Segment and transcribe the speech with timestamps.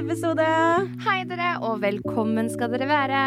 [0.00, 0.44] Episode.
[1.04, 3.18] Hei dere, og velkommen skal dere være.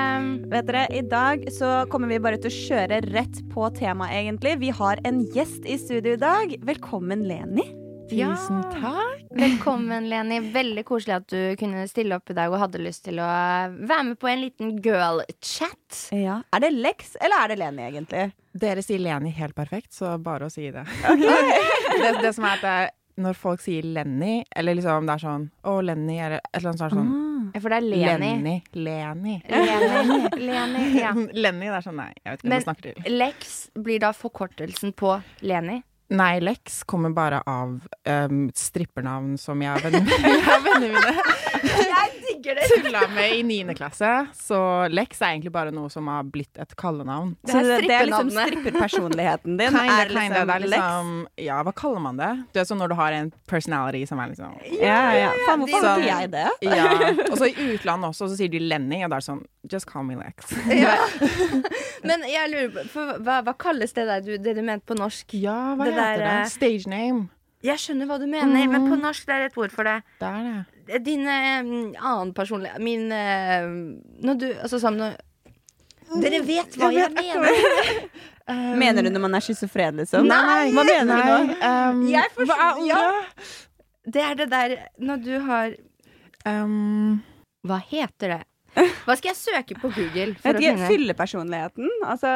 [0.49, 4.55] Vet dere, I dag så kommer vi bare til å kjøre rett på temaet, egentlig.
[4.63, 6.55] Vi har en gjest i studio i dag.
[6.65, 7.67] Velkommen, Leni.
[8.09, 9.21] Tusen takk.
[9.37, 10.39] Velkommen, Leni.
[10.53, 14.07] Veldig koselig at du kunne stille opp i dag og hadde lyst til å være
[14.09, 16.01] med på en liten girl-chat.
[16.17, 16.41] Ja.
[16.57, 18.25] Er det Lex, eller er det Leni, egentlig?
[18.65, 20.87] Dere sier Leni helt perfekt, så bare å si det.
[21.21, 25.75] det, det som er at når folk sier Lenny, eller liksom det er sånn Å,
[25.85, 28.29] Lenny, eller et eller annet sånt er sånn ah, For det er Leni.
[28.33, 28.55] Lenny.
[28.73, 29.35] Lenny.
[29.49, 31.13] Lenny, Lenny, ja.
[31.13, 33.17] Lenny, det er sånn Nei, jeg vet ikke hvem du snakker til.
[33.19, 35.81] Lex blir da forkortelsen på Leni.
[36.13, 40.93] Nei, Lex kommer bare av um, strippernavn som jeg har venner, jeg er venner
[41.93, 42.67] Jeg digger det!
[42.83, 44.09] tulla med i niende klasse.
[44.37, 44.57] Så
[44.91, 47.33] Lex er egentlig bare noe som har blitt et kallenavn.
[47.41, 49.71] Det Så det, det er liksom stripperpersonligheten din?
[49.77, 50.43] Kinda, er kinda.
[50.45, 51.13] Det er liksom
[51.47, 52.31] Ja, hva kaller man det?
[52.53, 55.31] Du er sånn når du har en personality som er liksom Ja, ja.
[55.47, 56.45] Faen, hvorfor Sånn- jeg det?
[56.67, 56.89] Ja.
[57.31, 59.87] Og så i utlandet også, så sier de Lenny, og da er det sånn Just
[59.87, 60.51] call me Lex.
[60.67, 60.97] Ja.
[62.07, 64.97] Men jeg lurer på, for hva, hva kalles det der du, det du mente på
[64.99, 65.33] norsk?
[65.39, 66.33] Ja, hva Det heter der, det?
[66.41, 67.29] eh, Stage name.
[67.63, 69.99] Jeg skjønner hva du mener, men på norsk det er et ord for det.
[70.19, 70.47] Det er
[70.87, 71.03] det.
[71.05, 71.61] Din eh,
[72.03, 73.63] annen personlighet Min eh,
[74.27, 75.13] Når du Altså sammen
[76.19, 78.09] Dere vet hva jeg, mener!
[78.83, 80.27] Mener du når man er schizofren, liksom?
[80.27, 81.37] Nei, Hva mener du nå?
[81.63, 82.99] Um, Jeg forstår- Hva er ja.
[84.11, 85.77] Det er det der når du har
[86.43, 87.21] Um,
[87.63, 88.41] Hva heter det?
[89.05, 90.33] Hva skal jeg søke på Google?
[90.35, 90.89] For Vet å ikke, finne?
[90.91, 91.87] Fyllepersonligheten?
[92.03, 92.31] Altså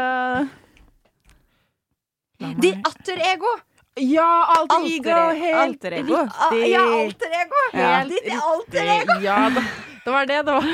[2.63, 3.51] Ditt atter ego!
[3.97, 5.19] Ja, alter Alter, ego!
[5.41, 6.17] Helt alter ego.
[6.23, 6.69] Riktig.
[6.71, 7.61] ja, alter ego!
[7.73, 8.03] Ja.
[8.05, 9.19] Ditt alter ego!
[9.23, 9.63] Ja, det,
[10.05, 10.67] det var det, det var.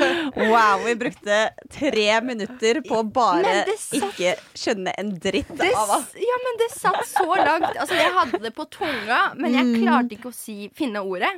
[0.50, 1.38] Wow, vi brukte
[1.74, 6.12] tre minutter på å bare satt- ikke skjønne en dritt Det, av oss.
[6.14, 7.70] ja, men det satt så langt.
[7.80, 11.32] Altså, jeg hadde det på tunga, men jeg klarte ikke å si, finne ordet.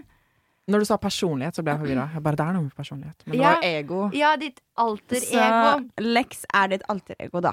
[0.69, 2.09] Når du sa personlighet, så ble jeg forvirra.
[2.21, 3.21] Bare, det er noe med personlighet.
[3.25, 3.53] Men det Ja.
[3.55, 4.01] var ego.
[4.13, 5.89] Ja, ditt alter Så ego.
[6.03, 7.53] Lex er ditt alter ego, da.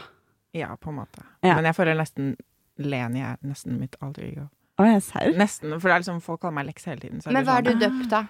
[0.53, 1.21] Ja, på en måte.
[1.43, 1.53] Ja.
[1.55, 2.35] Men jeg føler nesten
[2.77, 4.49] Leni er nesten mitt alter ego.
[4.79, 5.33] Å, jeg serr?
[5.37, 7.21] Nesten, for det er liksom, folk kaller meg Lex hele tiden.
[7.21, 8.23] Så Men hva er du sånn, døpt, da?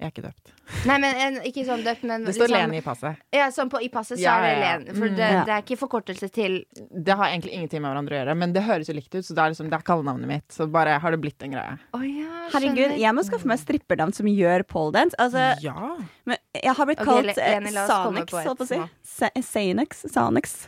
[0.00, 0.52] Jeg er ikke døpt.
[0.88, 3.16] Nei, men en, ikke sånn døpt, men Det står liksom- Leni i passet.
[3.32, 4.94] Ja, sånn på, I passet så Ja, er det ja.
[4.94, 5.14] For Mm.
[5.16, 5.44] det, Ja.
[5.44, 6.64] det er ikke forkortelse til
[7.04, 9.28] Det har egentlig ingenting med hverandre å gjøre, men det høres jo likt ut, så
[9.34, 10.48] det er, liksom, det er kallenavnet mitt.
[10.48, 11.78] Så bare har det blitt en greie.
[11.94, 15.14] Å ja, Herregud, jeg må skaffe meg strippernavn som gjør poledance.
[15.20, 15.96] Altså, Ja.
[16.26, 18.46] men jeg har blitt Ok, kalt Le- eh, Leni, la oss komme Sanex, på et
[18.46, 18.76] holdt på å si.
[18.76, 18.90] nå.
[19.04, 20.02] Sa- Sanex?
[20.10, 20.66] Sanex.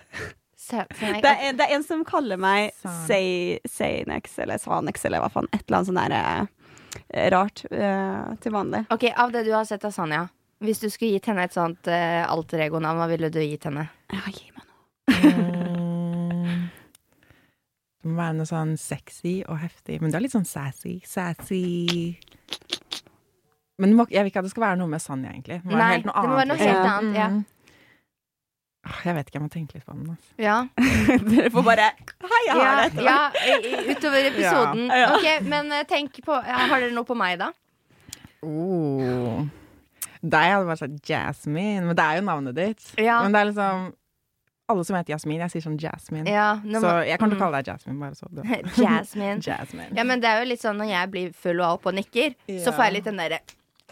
[0.70, 5.48] Det er, det er en som kaller meg Saynex Sanex eller Sanex eller hva faen.
[5.52, 8.84] Et eller annet sånn der eh, rart uh, til vanlig.
[8.94, 10.26] Ok, Av det du har sett av Sanja,
[10.64, 13.88] hvis du skulle gitt henne et sånt uh, alter ego-navn, hva ville du gitt henne?
[14.14, 14.72] Ja, gi meg noe.
[15.34, 15.74] Mm.
[18.04, 19.96] Det må være noe sånn sexy og heftig.
[20.02, 20.98] Men det er litt sånn sassy.
[21.08, 21.62] Sassy
[23.80, 25.62] Men må, jeg vil ikke at det skal være noe med Sanja, egentlig.
[25.62, 26.74] Det må være Nei, helt noe det må være noe liksom.
[26.74, 27.28] helt annet, ja.
[27.32, 27.42] Mm.
[28.84, 30.12] Ah, Jeg vet ikke, jeg må tenke litt på den.
[30.12, 30.34] Altså.
[30.36, 30.56] Ja,
[31.32, 31.88] Dere får bare
[32.20, 33.18] Hei, jeg har ja, det ja
[33.94, 34.86] utover episoden.
[34.92, 35.10] Ja.
[35.16, 37.50] Ok, Men eh, tenk på Har dere noe på meg, da?
[38.44, 39.44] Oh.
[40.24, 42.86] Deg hadde bare sagt Jasmine, men det er jo navnet ditt.
[43.00, 43.22] Ja.
[43.24, 43.90] Men det er liksom
[44.72, 46.28] Alle som heter Jasmin, jeg sier sånn Jasmine.
[46.28, 47.40] Ja, nå Så jeg til å mm.
[47.40, 48.30] kalle deg Jasmine, bare så.
[48.84, 49.40] Jasmine.
[49.48, 49.90] Jasmine.
[49.96, 52.36] Ja, men det er jo litt sånn når jeg blir full og opp og nikker,
[52.60, 53.44] så får jeg litt den derre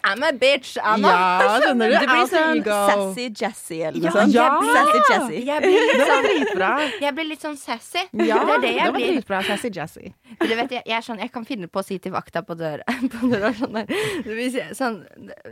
[0.05, 1.95] I'm a bitch, I'm a Ja, skjønner du?
[2.03, 4.35] Du blir sånn sassy jazzy eller noe Ja, sånt.
[4.35, 4.47] ja.
[4.75, 5.43] Sassy jazzy.
[5.47, 6.71] Jeg blir litt Det var sånn, dritbra.
[7.05, 8.03] jeg blir litt sånn sassy.
[8.27, 9.13] Ja, det er det jeg var blir.
[9.15, 9.41] dritbra.
[9.47, 10.13] Sassy jazzy.
[10.43, 12.57] Du vet, jeg, jeg, er sånn, jeg kan finne på å si til vakta på
[12.59, 12.83] døra,
[13.15, 14.99] på døra sånn, der, sånn,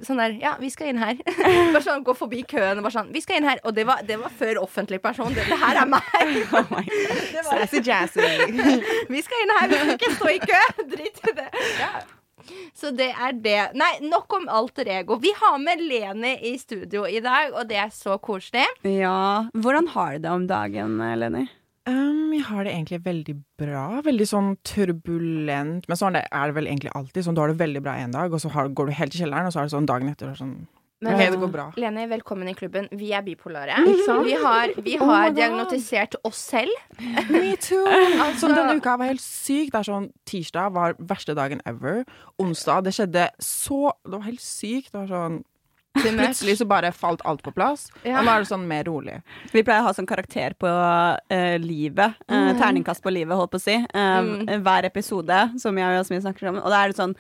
[0.07, 1.15] sånn der Ja, vi skal inn her.
[1.75, 3.61] Bare sånn, Gå forbi køen og bare sånn Vi skal inn her.
[3.65, 5.31] Og det var, det var før offentlig person.
[5.37, 6.03] Det, det her er meg.
[6.51, 7.45] Oh my God.
[7.53, 8.27] Sassy jazzy.
[9.11, 10.63] vi skal inn her, vi skal ikke stå i kø.
[10.97, 11.49] Drit i det.
[11.79, 11.93] Ja.
[12.77, 13.61] Så det er det.
[13.79, 15.19] Nei, nok om alter ego.
[15.23, 18.67] Vi har med Leni i studio i dag, og det er så koselig.
[18.87, 19.47] Ja.
[19.55, 21.47] Hvordan har du det om dagen, Leni?
[21.89, 23.85] Um, jeg har det egentlig veldig bra.
[24.05, 25.89] Veldig sånn turbulent.
[25.89, 27.25] Men sånn det er det vel egentlig alltid.
[27.25, 29.25] Sånn, du har det veldig bra en dag, og så har, går du helt til
[29.25, 30.59] kjelleren, og så er det sånn dagen etter sånn
[31.01, 31.73] Men- okay, det går bra.
[31.81, 32.89] Lene, velkommen i klubben.
[32.93, 33.79] Vi er bipolare.
[33.87, 36.71] Vi har, vi Oh har oh diagnotisert oss selv.
[37.31, 37.87] Me too!
[38.21, 39.71] Altså- Sånn, denne uka var helt syk.
[39.73, 42.05] Det er sånn, Tirsdag var verste dagen ever.
[42.39, 44.93] Onsdag Det skjedde så Det var helt sykt.
[44.93, 45.41] Det var sånn
[46.01, 48.21] Plutselig så bare falt alt på plass, Ja.
[48.21, 49.17] og nå er det sånn mer rolig.
[49.51, 52.15] Vi pleier å ha sånn karakter på uh, livet.
[52.31, 53.75] Uh, terningkast på livet, holdt på å si.
[53.75, 56.61] Eh, Hver episode, som jeg og Jasmin snakker om.
[56.63, 57.17] Og da er det sånn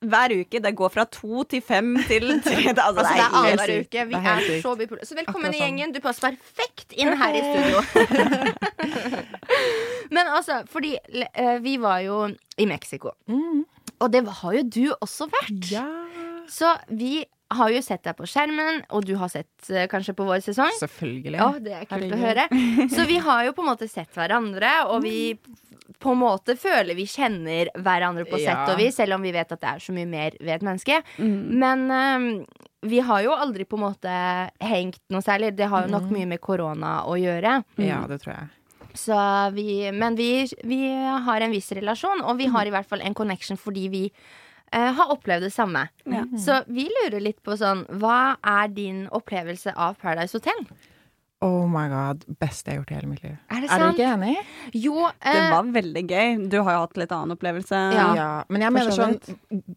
[0.00, 0.60] hver uke.
[0.62, 2.58] Det går fra to til fem til tre.
[2.70, 4.04] Altså, Altså, det er annenhver uke.
[4.10, 5.06] Vi er er så bipolare.
[5.08, 5.66] Så velkommen i sånn.
[5.66, 5.94] gjengen.
[5.94, 7.82] Du passer perfekt inn her i studio.
[10.14, 12.22] Men altså, fordi eh, vi var jo
[12.58, 13.14] i Mexico.
[13.30, 13.64] Mm.
[14.00, 15.70] Og det har jo du også vært.
[15.70, 15.86] Ja.
[16.50, 20.26] Så vi har jo sett deg på skjermen, og du har sett uh, kanskje på
[20.28, 20.70] vår sesong.
[20.78, 21.38] Selvfølgelig.
[21.40, 22.46] Ja, det er kult å høre.
[22.94, 25.34] Så vi har jo på en måte sett hverandre, og vi
[26.00, 28.72] på en måte føler vi kjenner hverandre på sett Ja.
[28.72, 31.02] og vis, selv om vi vet at det er så mye mer ved et menneske.
[31.20, 32.46] Men eh,
[32.88, 34.14] vi har jo aldri på en måte
[34.64, 35.52] hengt noe særlig.
[35.56, 37.60] Det har jo nok mye med korona å gjøre.
[37.84, 38.48] Ja, det tror jeg.
[38.96, 39.16] Så
[39.54, 40.80] vi, men vi, vi
[41.26, 44.04] har en viss relasjon, og vi har i hvert fall en connection fordi vi
[44.70, 45.80] Uh, har opplevd det samme.
[46.06, 46.20] Ja.
[46.38, 50.60] Så vi lurer litt på sånn Hva er din opplevelse av Paradise Hotel?
[51.42, 53.36] Oh my god, beste jeg har gjort i hele mitt liv.
[53.48, 54.36] Er det Er du ikke enig?
[54.76, 56.48] Jo, Det eh, var veldig gøy.
[56.52, 57.78] Du har jo hatt litt annen opplevelse.
[57.96, 58.26] Ja.
[58.52, 59.16] Men jeg mener sånn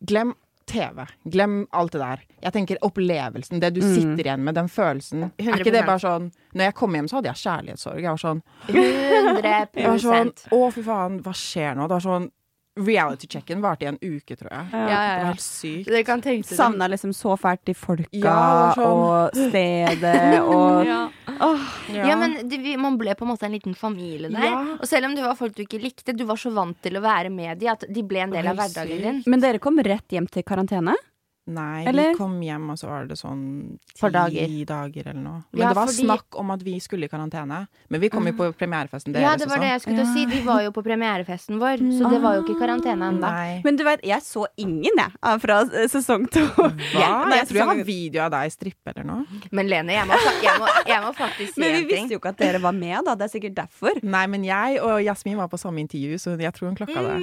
[0.04, 0.34] Glem
[0.68, 1.06] TV.
[1.28, 2.22] Glem alt det der.
[2.44, 3.94] Jeg tenker opplevelsen, det du Mm.
[3.96, 5.32] sitter igjen med, den følelsen.
[5.40, 8.02] Er ikke det bare sånn Når jeg kom hjem, så hadde jeg kjærlighetssorg.
[8.02, 11.88] Jeg var sånn 100 Jeg var sånn Å, fy faen, hva skjer nå?
[11.88, 12.30] Det var sånn
[12.80, 14.66] Reality-checken varte i en uke, tror jeg.
[14.72, 16.48] Ja, Det ja, var helt sykt.
[16.58, 19.04] Savna liksom så fælt de folka Ja, sånn.
[19.04, 21.02] og stedet og ja.
[21.44, 24.46] Åh, ja, men det, man ble på en måte en liten familie der.
[24.50, 24.60] Ja.
[24.80, 27.04] Og selv om det var folk du ikke likte, du var så vant til å
[27.04, 29.24] være med de at de ble en del av hverdagen din.
[29.30, 30.96] Men dere kom rett hjem til karantene?
[31.46, 32.14] Nei, Eller?
[32.14, 34.52] vi kom hjem, og så var det sånn ti dager.
[34.66, 35.40] dager eller noe.
[35.52, 37.68] Men Ja, det var fordi- snakk om at vi skulle i karantene.
[37.90, 40.14] Men vi kom jo på premierefesten deres Ja, det var det jeg skulle til å
[40.14, 40.26] si.
[40.26, 43.20] De var jo på premierefesten vår, så det var jo ikke karantene sånn.
[43.20, 43.64] ennå.
[43.66, 45.12] Men du vet, jeg så ingen, jeg,
[45.42, 46.46] fra eh, sesong to.
[46.48, 46.72] Hva?
[47.28, 49.26] Nei, Jeg tror jeg har video av deg strippe eller noe.
[49.52, 52.30] Men Lene, jeg må, jeg må, jeg må faktisk si Men vi visste jo ikke
[52.30, 53.16] at dere var med, da.
[53.16, 54.00] Det er sikkert derfor.
[54.02, 57.20] Nei, men jeg og Jasmin var på samme intervju, så jeg tror hun klokka det.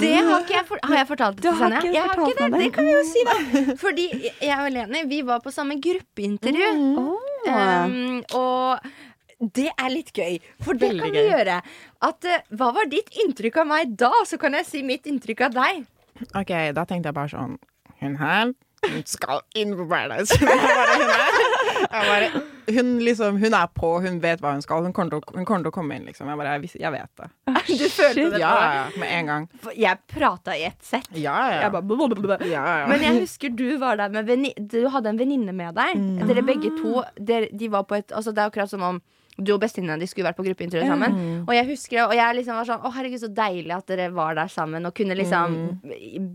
[0.00, 2.60] Det har ikke jeg, for, har jeg fortalt det til har Jeg har ikke det.
[2.66, 3.45] Det kan vi jo si, da.
[3.82, 6.70] Fordi jeg og Lene vi var på samme gruppeintervju.
[7.46, 8.86] Um, og
[9.56, 11.30] det er litt gøy, for det Veldig kan vi gøy.
[11.34, 11.56] gjøre.
[12.08, 14.12] At, uh, hva var ditt inntrykk av meg da?
[14.26, 15.82] Så kan jeg si mitt inntrykk av deg.
[16.32, 17.58] Ok, da tenkte jeg bare sånn
[18.00, 18.54] Hun her,
[18.84, 20.36] hun skal inn på Paradise.
[21.86, 22.28] Hun, er, bare,
[22.74, 24.84] hun, liksom, hun er på, hun vet hva hun skal.
[24.86, 26.28] Hun kommer til å, kommer til å komme inn, liksom.
[26.30, 27.28] Jeg bare, jeg, jeg vet det.
[27.80, 29.48] Du følte det Ja, ja, med en gang.
[29.76, 31.08] Jeg prata i ett sett.
[31.14, 31.70] Ja, ja.
[31.70, 32.86] Bare ja, ja.
[32.90, 35.98] Men jeg husker du var der med veni Du hadde en venninne med deg.
[35.98, 36.24] Mm.
[36.30, 39.00] Dere begge to dere, De var på et Altså Det er akkurat som om
[39.38, 41.12] du og bestevenninna di skulle vært på gruppeintervju sammen.
[41.16, 41.40] Mm.
[41.48, 44.08] Og jeg husker det, og jeg liksom var sånn Å, herregud, så deilig at dere
[44.14, 45.56] var der sammen og kunne liksom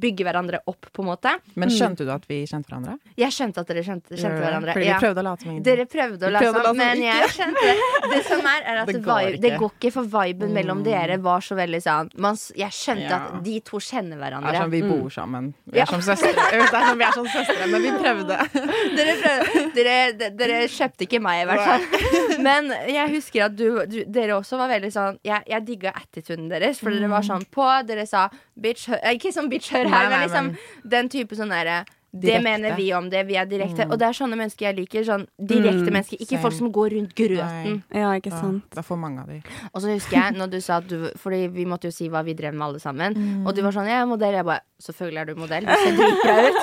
[0.01, 1.33] bygge hverandre opp, på en måte.
[1.55, 2.97] Men skjønte du at vi kjente hverandre?
[3.17, 4.73] Jeg skjønte at dere kjente, kjente hverandre.
[4.75, 4.97] Fordi Ja.
[4.99, 5.65] vi prøvde å late som ingenting.
[5.71, 8.11] Dere prøvde å late som men jeg skjønte det.
[8.11, 11.17] Det som er, er at Det går vibe, det går ikke, for viben mellom dere
[11.21, 13.17] var så veldig sånn man, Jeg skjønte Ja.
[13.31, 14.51] at de to kjenner hverandre.
[14.51, 15.53] Det er som sånn, vi bor sammen.
[15.65, 15.83] Vi Ja.
[15.83, 16.33] er som søstre.
[16.33, 18.37] Det er sånn, vi er som søstre, men vi prøvde.
[18.97, 22.41] Dere, prøvde, dere, de- dere kjøpte ikke meg, i hvert fall.
[22.41, 26.49] Men jeg husker at du, du, dere også var veldig sånn Jeg, jeg digga attituden
[26.51, 27.65] deres, for dere var sånn på.
[27.87, 28.27] Dere sa
[28.59, 30.53] bitch, Ikke sånn bitch, hør her, men liksom
[30.95, 31.81] den type sånn derre
[32.13, 33.85] det mener vi om det, vi er direkte.
[33.89, 35.03] Og det er sånne mennesker jeg liker.
[35.07, 36.17] Sånn direkte Mm, mennesker.
[36.19, 36.41] Ikke same.
[36.43, 37.77] folk som går rundt grøten.
[37.91, 37.99] Nei.
[38.01, 38.63] Ja, ikke Ja, sant.
[38.69, 39.41] det er for mange av de.
[39.73, 42.23] Og så husker jeg når du sa at du Fordi vi måtte jo si hva
[42.23, 43.13] vi drev med alle sammen.
[43.15, 43.47] Mm.
[43.47, 44.33] Og du var sånn Jeg er modell.
[44.33, 45.65] Jeg bare Selvfølgelig er du modell.
[45.65, 46.55] Du ser dritbra ut.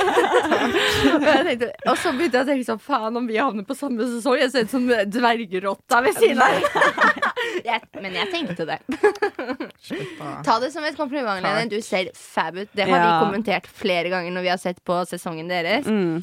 [1.15, 4.03] og, tenkte, og så begynte jeg å tenke sånn Faen, om vi havner på samme
[4.11, 4.39] sesong.
[4.41, 6.51] Jeg ser ut som dvergrotta ved siden av.
[7.65, 8.79] jeg, men jeg tenkte det.
[10.45, 11.69] Ta det som et kompliment, Lene.
[11.71, 12.69] Du ser fab ut.
[12.75, 13.07] Det har Ja.
[13.09, 15.87] vi kommentert flere ganger når vi har sett på sesongen deres.
[15.87, 16.23] Mm.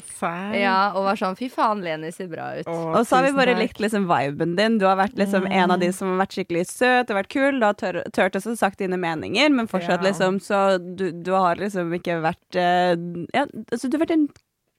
[0.54, 2.66] Ja, Og var sånn Fy faen, Lene ser bra ut.
[2.66, 3.62] Åh, Og så har vi bare takk.
[3.62, 4.78] likt liksom viben din.
[4.78, 7.58] Du har vært liksom en av de som har vært skikkelig søt og vært kul.
[7.60, 10.10] Du har tør, turt å sagt dine meninger, men fortsatt Ja.
[10.10, 12.96] liksom Så du, du har liksom ikke vært eh,
[13.34, 14.28] Ja, altså du har vært en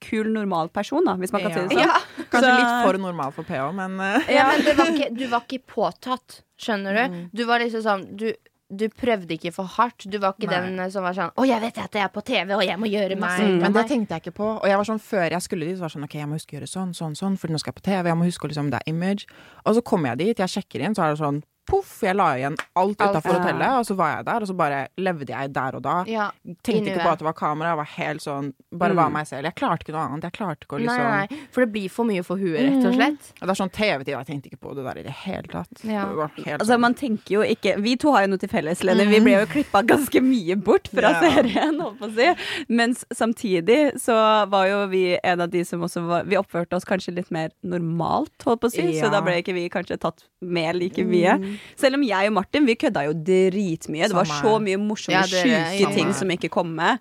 [0.03, 1.85] kul, normal person, da, hvis man kan si det sånn.
[1.87, 1.95] Ja.
[2.31, 4.19] Kanskje Så- litt for normal for PH, men uh.
[4.29, 7.01] Ja, men det var ikke, du var ikke påtatt, skjønner du?
[7.15, 7.23] Mm.
[7.33, 8.27] Du var liksom sånn Du,
[8.69, 10.03] du prøvde ikke for hardt.
[10.11, 10.59] Du var ikke Nei.
[10.75, 12.89] den som var sånn 'Å, jeg vet at jeg er på TV, og jeg må
[12.91, 14.47] gjøre masse Nei, men det tenkte jeg ikke på.
[14.61, 16.35] Og jeg var sånn før jeg skulle dit, så var jeg sånn OK, jeg må
[16.35, 18.09] huske å gjøre sånn, sånn, sånn, for nå skal jeg på TV.
[18.11, 19.23] Jeg må huske å liksom, det er image.
[19.65, 22.29] Og så kommer jeg dit, jeg sjekker inn, så er det sånn poff, jeg la
[22.39, 23.39] igjen alt utafor ja.
[23.41, 25.95] hotellet, og så var jeg der, og så bare levde jeg der og da.
[26.07, 26.29] Ja,
[26.63, 29.47] Tenkte ikke på at det var kamera, jeg var helt sånn Bare var meg selv.
[29.47, 30.25] Jeg klarte ikke noe annet.
[30.27, 32.86] Jeg klarte ikke å liksom Nei, nei, for det blir for mye for huet, rett
[32.86, 33.29] og slett.
[33.39, 35.83] Det er sånn TV-tid, jeg tenkte ikke på det der i det hele tatt.
[35.83, 36.05] Ja.
[36.07, 36.83] Det var helt Altså, sånn.
[36.86, 39.07] man tenker jo ikke Vi to har jo noe til felles, Lenny.
[39.12, 41.21] Vi ble jo klippa ganske mye bort fra Ja.
[41.25, 42.29] serien, holdt på å si.
[42.69, 44.15] Mens samtidig så
[44.51, 47.50] var jo vi en av de som også var Vi oppførte oss kanskje litt mer
[47.63, 48.88] normalt, holdt på å si.
[49.00, 51.38] Så da ble ikke vi kanskje tatt med like mye.
[51.75, 54.07] Selv om jeg og Martin, vi kødda jo dritmye.
[54.09, 56.99] Det var så mye morsomme, Ja, sjuke ting som ikke kom med.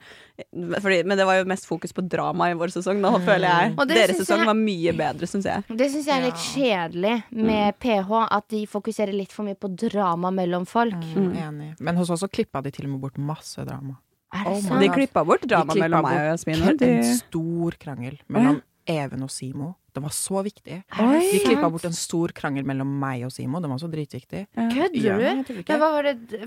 [0.53, 3.75] Fordi, men det var jo mest fokus på drama i vår sesong, da, føler jeg.
[3.79, 5.65] Og Deres sesong jeg- var mye bedre, syns jeg.
[5.77, 9.71] Det syns jeg er litt kjedelig med PH, at de fokuserer litt for mye på
[9.75, 10.93] drama mellom folk.
[11.15, 11.81] Mm, Enig.
[11.81, 13.97] Men hos oss så klippa de til og med bort masse drama.
[14.35, 14.81] Er det Oh sant?
[14.83, 16.83] De klippa bort drama mellom meg og Jasmin.
[16.83, 19.75] En stor krangel mellom Even og Simo.
[19.97, 20.77] Det var så viktig.
[21.01, 23.63] Oi, vi klippa bort en stor krangel mellom meg og Simo.
[23.65, 24.43] Den var så dritviktig.
[24.53, 25.53] Kødder Ja, du?
[25.57, 26.43] Men hva var det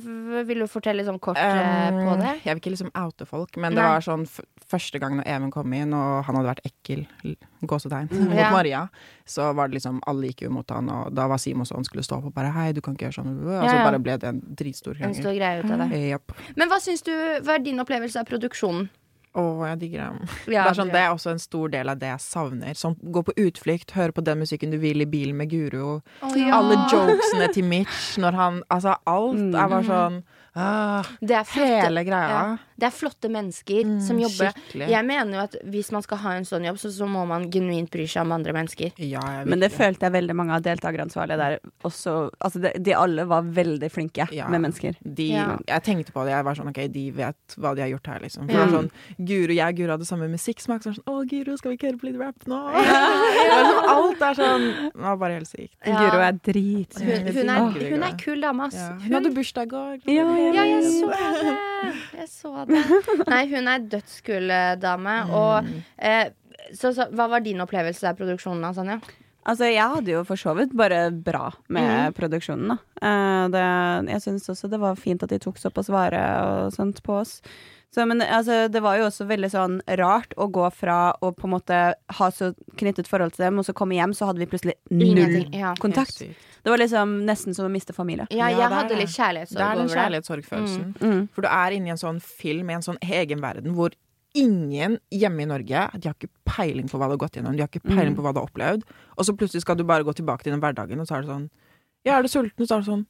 [0.45, 2.35] Vil du fortelle sånn kort um, på det?
[2.45, 4.39] Jeg vil ikke liksom oute folk, men det var sånn f
[4.69, 7.01] første gang når Even kom inn, og han hadde vært ekkel,
[7.65, 8.51] gåsetegn, gåsetegn, mot Ja.
[8.53, 8.83] Maria,
[9.25, 12.05] så var det liksom Alle gikk jo mot han, og da var Simo sånn skulle
[12.05, 13.33] stå opp og bare Hei, du kan ikke gjøre sånn.
[13.41, 13.81] Og så ja.
[13.87, 15.41] bare ble det en dritstor En stor krangel.
[15.41, 16.03] greie ut av det.
[16.13, 16.37] Japp.
[16.55, 18.89] Men hva syns du Hva er din opplevelse av produksjonen?
[19.38, 20.29] Å, jeg digger dem.
[20.50, 22.77] Ja, det, er sånn, det er også en stor del av det jeg savner.
[22.77, 26.00] Sånn, gå på utflukt, høre på den musikken du vil i bilen med Guro.
[26.25, 26.55] Oh, ja.
[26.57, 30.17] Alle jokesene til Mitch når han Altså, alt er bare sånn
[30.57, 32.33] ah, Det Hele greia.
[32.33, 32.57] ja.
[32.79, 34.53] Det er flotte mennesker som Mm, jobber.
[34.55, 34.88] skikkelig.
[34.89, 37.50] Jeg mener jo at hvis man skal ha en sånn jobb, så, så må man
[37.51, 38.91] genuint bry seg om andre mennesker.
[38.98, 43.25] Ja, Men det følte jeg veldig mange av deltakeransvarlige der også Altså, de, de alle
[43.27, 44.48] var veldig flinke Ja.
[44.48, 44.95] med mennesker.
[45.03, 45.57] De, Ja.
[45.67, 46.31] Jeg tenkte på det.
[46.33, 48.45] Jeg var sånn, ok, De vet hva de har gjort her, liksom.
[48.50, 48.67] For Ja.
[48.67, 50.81] sånn, Guro, Jeg og Guro hadde samme musikksmak.
[50.83, 52.59] Så sånn, Å, Guro, skal vi ikke høre på litt rap nå?
[52.74, 52.86] Det
[53.59, 55.74] sånn, alt er sånn Det var bare helt sykt.
[55.86, 56.00] Ja.
[56.00, 56.93] Guro er drit.
[57.00, 58.75] Hun, hun, er, hun er kul dame, ass.
[58.75, 58.89] Ja.
[58.93, 60.01] Hun Hun, hadde bursdag i går.
[60.05, 61.57] Ja, ja, ja, jeg så det.
[62.19, 62.68] Jeg så det.
[63.31, 65.15] Nei, hun er dødskul dame.
[65.35, 66.29] Og eh,
[66.73, 68.99] så, så hva var din opplevelse av produksjonen av Sanja?
[69.49, 72.77] Altså, jeg hadde jo for så vidt bare bra med produksjonen, da.
[73.01, 73.65] Eh, det,
[74.13, 77.39] jeg syns også det var fint at de tok såpass vare og sånt på oss.
[77.89, 81.47] Så, men altså, det var jo også veldig sånn rart å gå fra å på
[81.47, 81.79] en måte
[82.19, 85.15] ha så knyttet forhold til dem, og så komme hjem, så hadde vi plutselig null
[85.15, 85.73] Ingenting, ja.
[85.81, 86.21] kontakt.
[86.63, 88.27] Det var liksom nesten som å miste familie.
[88.31, 90.85] Ja, Ja, jeg det er hadde litt kjærlighetssorg Det er den kjærlighetssorgfølelsen.
[90.99, 91.21] Mm.
[91.33, 93.95] For du er inne i en sånn film i en sånn egen verden hvor
[94.37, 97.63] ingen hjemme i Norge De har ikke peiling på hva du har gått gjennom, de
[97.63, 98.83] har ikke peiling på hva du har opplevd.
[99.17, 101.31] Og så plutselig skal du bare gå tilbake til den hverdagen, og så er det
[101.31, 101.49] sånn
[102.05, 102.61] Ja, er du sulten?
[102.61, 103.05] Og så er det sånn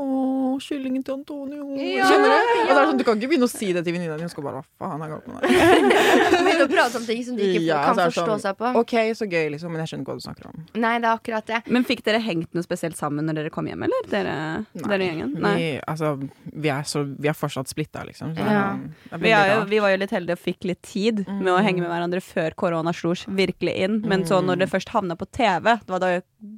[0.00, 1.66] Å, kyllingen til Antonio.
[1.78, 2.50] Ja, Skjønner du?
[2.60, 4.24] Og det er sånn, Du kan ikke begynne å si det til venninna di.
[4.26, 5.50] Hun skal bare Hva faen er galt med deg?
[6.46, 8.72] Begynne å prate om ting som de ikke Ja, kan så forstå sånn, seg på.
[8.80, 10.64] OK, så gøy, liksom, men jeg skjønner ikke hva du snakker om.
[10.80, 11.60] Nei, det er akkurat det.
[11.76, 14.08] Men fikk dere hengt noe spesielt sammen når dere kom hjem, eller?
[14.12, 14.34] Dere,
[14.80, 15.34] dere gjengen?
[15.40, 15.54] Nei.
[15.60, 16.12] Vi, altså,
[16.52, 18.34] vi, er så, vi er fortsatt splitta, liksom.
[18.36, 18.64] Så, Ja.
[19.12, 21.58] er Vi, er jo, vi var jo litt heldige og fikk litt tid med å
[21.62, 24.00] henge med hverandre før korona slo virkelig inn.
[24.06, 26.10] Men så når det først havna på TV, det var, da,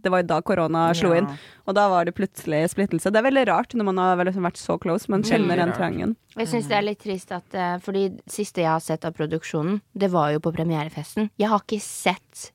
[0.04, 1.22] det var jo da korona slo Ja.
[1.22, 1.28] inn,
[1.66, 3.12] og da var det plutselig splittelse.
[3.12, 6.16] Det er veldig rart når man har liksom vært så close, men kjenner den trangen.
[6.36, 9.14] Jeg syns det er litt trist at eh, Fordi det siste jeg har sett av
[9.16, 11.30] produksjonen, det var jo på premierefesten.
[11.40, 12.50] Jeg har ikke sett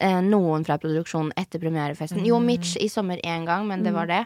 [0.00, 2.24] eh, noen fra produksjonen etter premierefesten.
[2.26, 4.22] Jo, Mitch i sommer én gang, men det var det.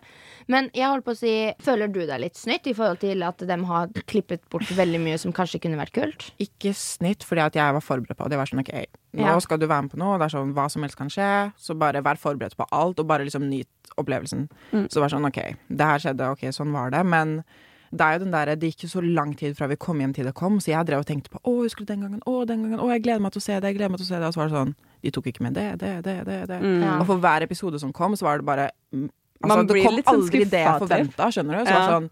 [0.50, 3.38] Men jeg holdt på å si Føler du deg litt snytt i forhold til at
[3.46, 6.30] de har klippet bort veldig mye som kanskje kunne vært kult?
[6.42, 8.38] Ikke snytt, fordi at jeg var forberedt på det.
[8.40, 8.72] Var sånn, ok,
[9.20, 9.38] nå Ja.
[9.40, 11.76] skal du være med på noe, det er sånn, hva som helst kan skje, så
[11.78, 14.48] bare vær forberedt på alt, og bare liksom nyt opplevelsen.
[14.72, 17.42] Så det var sånn, ok, det her skjedde, ok, sånn var det, men
[17.92, 20.12] det er jo den der, det gikk jo så lang tid fra vi kom hjem
[20.14, 22.44] til det kom, så jeg drev og tenkte på, å, husker du den gangen, å,
[22.46, 24.12] den gangen, å, jeg gleder meg til å se det, jeg gleder meg til å
[24.12, 26.38] se det, og så var det sånn, de tok ikke med det, det, det, det,
[26.48, 26.58] det.
[26.60, 27.00] Mm.
[27.00, 29.08] Og for hver episode som kom, så var det bare, altså,
[29.48, 31.64] Man det blir kom litt sånn aldri det jeg forventa, skjønner du?
[31.64, 31.78] Så Ja.
[31.78, 32.10] var det sånn,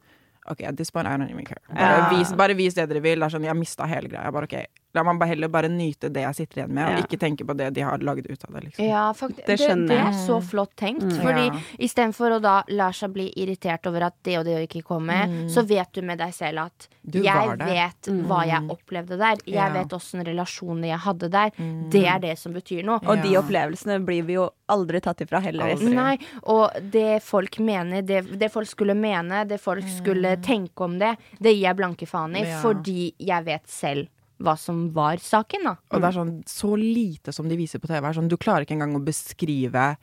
[0.48, 1.60] Ok, at this point I don't even care.
[1.68, 2.08] Bare, Ja.
[2.18, 3.20] vis, bare vis det dere vil.
[3.20, 4.32] Det er sånn, jeg mista hele greia.
[4.32, 4.64] Bare, ok,
[4.96, 6.96] La meg bare heller bare nyte det jeg sitter igjen med, Ja.
[6.96, 8.62] og ikke tenke på det de har laget ut av det.
[8.64, 8.84] Liksom.
[8.88, 9.46] Ja, faktisk.
[9.46, 11.12] Det Det, det er så flott tenkt.
[11.20, 11.60] Fordi Ja.
[11.78, 15.62] istedenfor å da la seg bli irritert over at det og det ikke kommer, så
[15.66, 18.24] vet du med deg selv at Du jeg vet mm.
[18.26, 19.36] hva jeg opplevde der.
[19.44, 19.68] Jeg Ja.
[19.72, 21.50] vet åssen relasjoner jeg hadde der.
[21.90, 22.98] Det er det som betyr noe.
[23.06, 25.66] Og de opplevelsene blir vi jo aldri tatt ifra heller.
[25.76, 25.94] Aldri.
[25.94, 30.98] Nei, og det folk mener, det, det folk skulle mene, det folk skulle tenke om
[30.98, 32.60] det, det gir jeg blanke faen i, Ja.
[32.62, 34.08] fordi jeg vet selv
[34.40, 35.76] hva som var saken, da.
[35.90, 38.00] Og det er sånn så lite som de viser på TV.
[38.06, 39.96] Er sånn, du klarer ikke engang å beskrive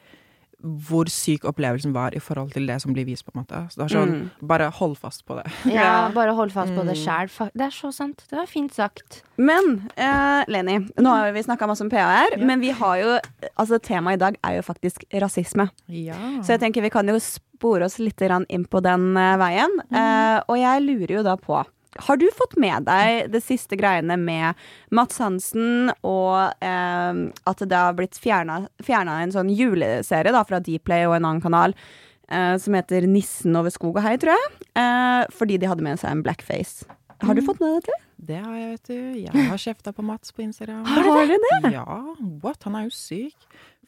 [0.66, 3.60] hvor syk opplevelsen var i forhold til det som blir vist, på en måte.
[3.70, 4.48] Så det er sånn, Mm.
[4.48, 5.52] bare hold fast på det.
[5.72, 7.04] Ja, bare hold fast på det Mm.
[7.06, 7.52] sjæl.
[7.54, 8.24] Det er så sant.
[8.30, 9.22] Det var fint sagt.
[9.38, 12.44] Men eh, Leni, nå har vi snakka masse om PR, ja.
[12.46, 13.20] men vi har jo
[13.60, 15.70] Altså temaet i dag er jo faktisk rasisme.
[15.88, 16.16] Ja.
[16.42, 19.70] Så jeg tenker vi kan jo spore oss litt inn på den eh, veien.
[19.92, 21.64] Eh, og jeg lurer jo da på
[21.96, 24.60] har du fått med deg det siste greiene med
[24.96, 31.08] Mats Hansen og eh, at det har blitt fjerna en sånn juleserie da, fra Dplay
[31.08, 31.76] og en annen kanal
[32.30, 34.52] eh, som heter 'Nissen over skog og hei', tror jeg.
[34.76, 36.86] Eh, fordi de hadde med seg en blackface.
[37.24, 38.02] Har du fått med deg dette?
[38.26, 39.00] Det har jeg, vet du.
[39.24, 40.84] Jeg har kjefta på Mats på Instagram.
[40.86, 41.72] Har du det?
[41.74, 42.02] Ja,
[42.44, 42.64] what?
[42.64, 43.36] Han er jo syk.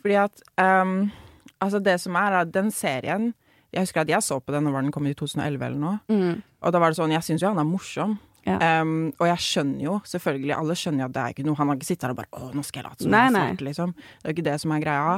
[0.02, 1.10] Fordi at um,
[1.58, 3.32] Altså, det som er, at den serien
[3.76, 5.98] Jeg husker at jeg så på den når den kom i 2011 eller noe.
[6.08, 6.44] Mm.
[6.64, 8.16] Og da var det sånn Jeg syns jo han er morsom.
[8.48, 8.82] Ja.
[8.82, 11.68] Um, og jeg skjønner jo, selvfølgelig, alle skjønner jo at det er ikke noe Han
[11.68, 13.64] har ikke sittet her og bare Å, nå skal jeg late som jeg er svart,
[13.68, 13.92] liksom.
[13.98, 15.18] Det er jo ikke det som er greia.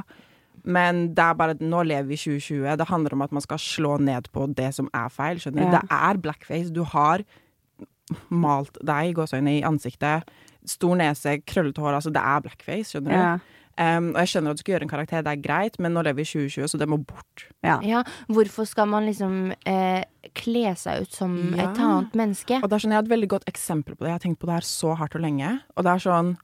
[0.78, 2.66] Men det er bare nå lever vi i 2020.
[2.82, 5.40] Det handler om at man skal slå ned på det som er feil.
[5.42, 5.68] Skjønner du?
[5.70, 5.78] Ja.
[5.78, 6.74] Det er blackface.
[6.74, 7.24] Du har
[8.34, 10.28] malt deg gåseøyne i ansiktet.
[10.68, 12.00] Stor nese, krøllete hår.
[12.00, 13.20] Altså, det er blackface, skjønner du.
[13.22, 13.59] Ja.
[13.80, 16.02] Um, og jeg skjønner at du skal gjøre en karakter, det er greit, men nå
[16.04, 17.46] lever vi i 2020, så det må bort.
[17.64, 17.78] Ja.
[17.88, 20.04] Ja, hvorfor skal man liksom eh,
[20.36, 21.70] kle seg ut som Ja.
[21.72, 22.60] et annet menneske?
[22.60, 24.10] Og det er sånn, Jeg har et veldig godt eksempel på det.
[24.12, 25.62] Jeg har tenkt på det her så hardt og lenge.
[25.78, 26.36] Og det er sånn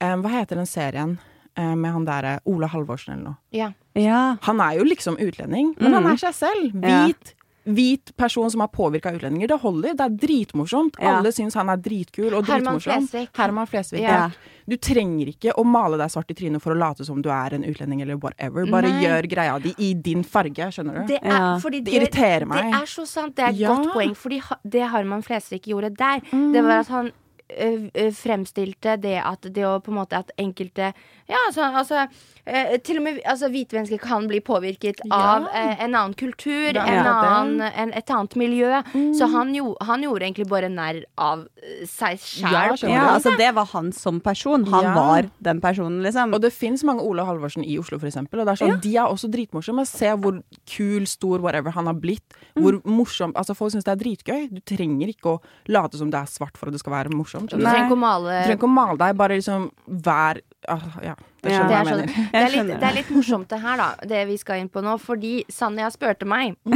[0.00, 1.18] um, Hva heter den serien
[1.58, 3.36] um, med han derre Ola Halvorsen eller noe?
[3.50, 3.72] Ja.
[3.98, 4.36] ja.
[4.46, 6.12] Han er jo liksom utlending, men han Mm.
[6.12, 6.78] er seg selv.
[6.84, 7.06] Ja.
[7.08, 7.34] Hvit.
[7.64, 9.48] Hvit person som har påvirka utlendinger.
[9.48, 9.94] Det holder.
[9.96, 10.98] Det er dritmorsomt.
[11.00, 11.16] Ja.
[11.18, 13.06] Alle syns han er dritkul og Herman dritmorsom.
[13.08, 13.28] Flesvig.
[13.38, 14.02] Herman Flesvig.
[14.04, 14.26] Ja.
[14.68, 17.54] Du trenger ikke å male deg svart i trynet for å late som du er
[17.56, 18.66] en utlending eller whatever.
[18.66, 19.02] Bare Nei.
[19.04, 21.06] gjør greia di i din farge, skjønner du?
[21.14, 21.58] Det, er, Ja.
[21.58, 22.64] fordi Det irriterer meg.
[22.72, 23.34] Det er så sant.
[23.36, 23.74] Det er et Ja.
[23.74, 24.14] godt poeng.
[24.16, 26.52] Fordi det Herman Flesvig gjorde der, Mm.
[26.52, 27.12] det var at han
[27.60, 30.94] ø, ø, fremstilte det at det å på en måte at enkelte
[31.28, 32.08] Ja, altså, altså
[32.46, 35.20] ø, Til og med altså, hvite mennesker kan bli påvirket Ja.
[35.36, 38.82] av eh, en annen kultur, er en annen, en, et annet miljø.
[39.16, 41.46] Så han, jo, han gjorde egentlig bare narr av
[41.88, 42.90] seg Ja, sjæl.
[42.90, 44.64] ja, altså det var han som person.
[44.66, 44.94] Han Ja.
[44.94, 46.34] var den personen, liksom.
[46.34, 48.40] Og det fins mange Ola Halvorsen i Oslo, for eksempel.
[48.40, 49.86] Og det er sånn, De er også dritmorsomme.
[49.86, 52.22] Se hvor kul, stor, whatever han har blitt.
[52.56, 54.48] Hvor morsom Altså, folk syns det er dritgøy.
[54.52, 57.50] Du trenger ikke å late som det er svart for at det skal være morsomt.
[57.50, 61.58] Du trenger ikke å male deg, bare liksom vær ah, Ja, det Ja.
[61.58, 63.76] skjønner Det jeg er, hva sånn, det, er litt, det er litt morsomt det her,
[63.76, 64.96] da, det vi skal inn på nå.
[65.02, 66.72] Fordi Sanja spurte meg om,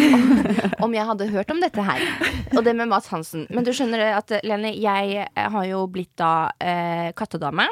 [0.88, 2.04] om jeg hadde hørt om dette her.
[2.57, 3.47] Og det med Mads Hansen.
[3.50, 7.66] Men du skjønner at Lene, jeg har jo blitt da eh, kattedame.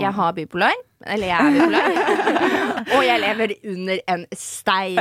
[0.00, 0.78] Jeg har bipolar.
[1.00, 2.40] Eller jeg er bipolar.
[2.96, 4.98] og jeg lever under en stein.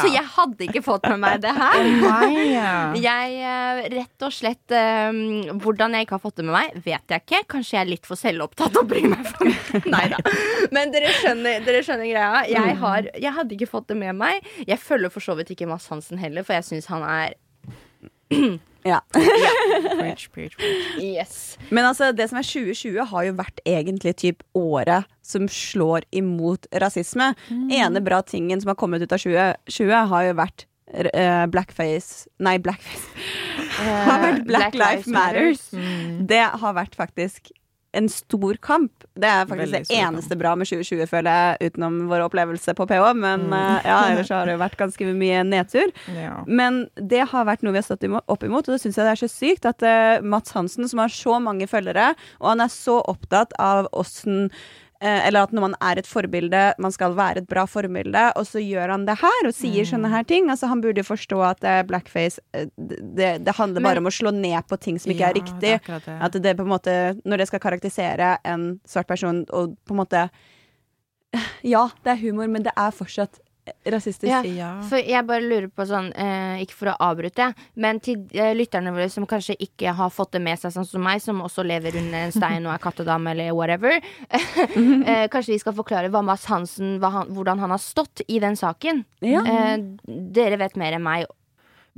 [0.00, 2.96] Så jeg hadde ikke fått med meg det her.
[2.96, 7.14] Jeg eh, rett og slett um, Hvordan jeg ikke har fått det med meg, vet
[7.14, 7.42] jeg ikke.
[7.56, 9.52] Kanskje jeg er litt for selvopptatt og bryr meg for
[9.94, 10.22] Nei da.
[10.74, 12.42] Men dere skjønner, dere skjønner greia.
[12.50, 14.50] Jeg, har, jeg hadde ikke fått det med meg.
[14.64, 17.36] Jeg følger for så vidt ikke Mads Hansen heller, for jeg syns han er
[18.82, 19.00] Ja.
[19.12, 21.02] Preach, preach, preach.
[21.02, 21.58] Yes.
[21.68, 26.64] Men altså, det som er 2020, har jo vært egentlig typ året som slår imot
[26.80, 27.34] rasisme.
[27.50, 30.64] Ene bra tingen som har kommet ut av 2020, har jo vært
[30.96, 33.04] uh, blackface Nei, blackface.
[34.08, 35.68] har vært Black, life Matters.
[36.26, 37.52] Det har vært faktisk
[37.96, 38.92] en stor kamp.
[39.18, 42.74] Det er faktisk Veldig det eneste eneste bra med 2020, føler jeg, utenom vår opplevelse
[42.78, 43.06] på PH.
[43.18, 43.56] Men mm.
[43.86, 45.94] ja, ellers har det jo vært ganske mye nedtur.
[46.14, 46.42] Ja.
[46.46, 49.14] Men det har vært noe vi har stått opp imot, og det syns jeg det
[49.14, 52.72] er så sykt at uh, Mats Hansen, som har så mange følgere, og han er
[52.72, 54.60] så opptatt av åssen eh,
[55.00, 58.60] eller at når man er et forbilde, man skal være et bra forbilde, og så
[58.60, 60.50] gjør han det her og sier sånne her ting.
[60.52, 64.10] Altså Han burde jo forstå at eh, blackface eh, det, det handler bare Men- om
[64.10, 65.60] å slå ned på ting som ikke Ja, er riktig.
[65.60, 66.18] det er det.
[66.28, 70.02] At det på en måte Når det skal karakterisere en svart person og på en
[70.04, 70.28] måte
[71.64, 73.40] Ja, det er humor, men det er fortsatt
[73.92, 74.30] rasistisk.
[74.30, 74.40] Ja.
[74.44, 74.70] Ja.
[74.88, 78.92] For jeg bare lurer på sånn, eh, ikke for å avbryte, men til eh, lytterne
[78.94, 81.98] våre som kanskje ikke har fått det med seg, sånn som meg, som også lever
[82.00, 83.98] under en stein og er kattedame eller whatever.
[84.30, 88.40] eh, kanskje vi skal forklare hva Mads Hansen, hva han, hvordan han har stått i
[88.42, 89.04] den saken.
[89.24, 89.44] Ja.
[89.44, 91.28] Eh, dere vet mer enn meg.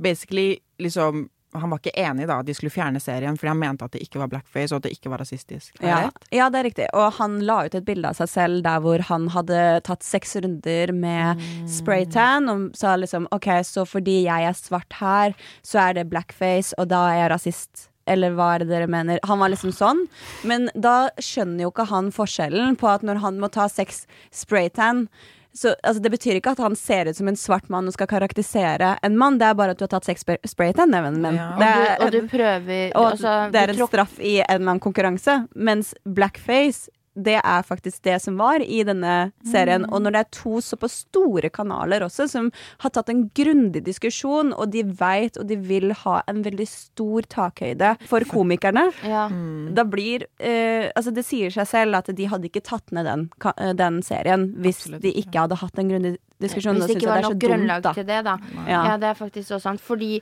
[0.01, 3.85] Basically, liksom Han var ikke enig da at de skulle fjerne serien fordi han mente
[3.85, 5.75] at det ikke var blackface og at det ikke var rasistisk.
[5.79, 6.87] Det Ja, ja, det er riktig.
[6.97, 10.35] Og han la ut et bilde av seg selv der hvor han hadde tatt seks
[10.43, 15.99] runder med spraytan, og sa liksom OK, så fordi jeg er svart her, så er
[15.99, 17.89] det blackface, og da er jeg rasist.
[18.09, 19.21] Eller hva er det dere mener?
[19.27, 20.01] Han var liksom sånn.
[20.47, 24.03] Men da skjønner jo ikke han forskjellen på at når han må ta seks
[24.35, 25.07] spraytan
[25.55, 28.07] så, altså, det betyr ikke at han ser ut som en svart mann og skal
[28.09, 29.37] karakterisere en mann.
[29.37, 31.35] Det er bare at du har tatt sexspray spray- spraytan, neven min.
[31.37, 31.51] Ja.
[31.53, 34.45] Og Det du, er- og du prøver og altså, det er en straff i en
[34.49, 35.35] eller annen konkurranse.
[35.55, 39.85] Mens blackface det er faktisk det som var i denne serien.
[39.93, 42.47] Og når det er to såpass store kanaler også, som
[42.81, 47.21] har tatt en grundig diskusjon, og de veit og de vil ha en veldig stor
[47.29, 49.27] takhøyde for komikerne, Ja.
[49.29, 53.27] da blir eh, Altså, det sier seg selv at de hadde ikke tatt ned den,
[53.57, 55.39] eh, den serien hvis Absolutt de ikke.
[55.45, 56.75] hadde hatt en grundig diskusjon.
[56.81, 57.93] Hvis det ikke var det nok dumt, grunnlag da.
[57.93, 58.37] til det, da.
[58.67, 58.79] Ja.
[58.89, 58.97] Ja.
[58.97, 59.81] det er faktisk så sant.
[59.81, 60.17] Fordi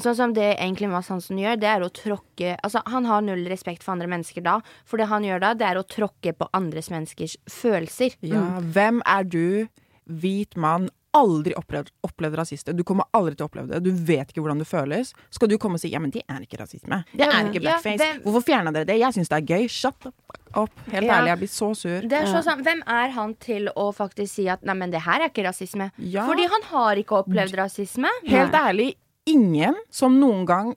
[0.00, 3.44] sånn som det egentlig Mads Hansen gjør, det er å tråkke Altså, han har null
[3.48, 4.60] respekt for andre mennesker da.
[4.84, 8.16] For det han gjør da, det er å tråkke på andres menneskers følelser.
[8.20, 9.68] Ja, hvem er du,
[10.06, 12.72] hvit mann, aldri opplevd, opplevd rasiste?
[12.74, 13.82] Du kommer aldri til å oppleve det.
[13.84, 15.10] Du vet ikke hvordan det føles.
[15.30, 17.02] Skal du komme og si ja, men det er ikke rasisme.
[17.12, 17.98] Det er ikke ja, blackface.
[18.00, 18.96] hvem- Hvorfor fjerna dere det?
[18.98, 19.68] Jeg syns det er gøy.
[19.70, 20.70] Shut the fuck up.
[20.90, 21.18] Helt Ja.
[21.20, 22.00] ærlig, jeg blir så sur.
[22.00, 22.62] Det er så sånn.
[22.64, 25.90] Hvem er han til å faktisk si at nei, men det her er ikke rasisme?
[25.98, 26.26] Ja.
[26.26, 28.08] Fordi han har ikke opplevd rasisme.
[28.26, 28.94] Helt ærlig,
[29.26, 30.72] ingen som noen gang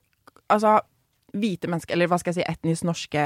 [0.45, 0.75] Altså,
[1.33, 3.23] hvite mennesker, eller hva skal jeg si, etnisk norske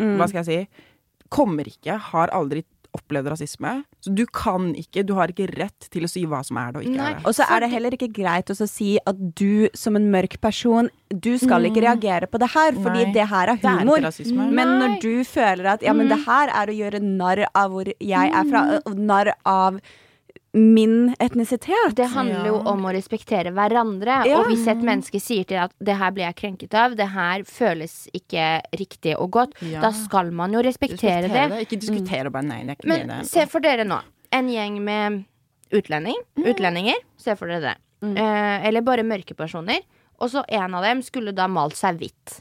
[0.00, 0.86] Hva skal jeg si?
[1.30, 2.64] Kommer ikke, har aldri
[2.96, 3.72] opplevd rasisme.
[4.02, 6.80] Så du kan ikke, du har ikke rett til å si hva som er det
[6.80, 7.10] og ikke Nei.
[7.12, 7.24] er det.
[7.28, 10.90] Og så er det heller ikke greit å si at du som en mørk person,
[11.10, 14.02] du skal ikke reagere på det her, fordi Nei, det her er humor.
[14.10, 14.52] er.
[14.58, 17.90] Men når du føler at ja, men det her er å gjøre narr av hvor
[17.94, 19.80] jeg er fra, og narr av
[20.52, 24.16] min etnisitet Det handler jo om å respektere hverandre.
[24.26, 24.40] Ja.
[24.40, 27.08] Og hvis et menneske sier til deg at 'det her blir jeg krenket av', 'det
[27.08, 29.80] her føles ikke riktig og godt', Ja.
[29.80, 31.68] da skal man jo respektere, det.
[31.68, 33.26] Ikke diskutere bare nei, det er ikke Men det.
[33.26, 34.00] se for dere nå
[34.32, 35.24] en gjeng med
[35.72, 36.96] utlending, utlendinger.
[37.16, 37.76] Se for dere det.
[38.02, 39.80] Eh, eller bare mørke personer.
[40.20, 42.40] Og så en av dem skulle da malt seg hvitt.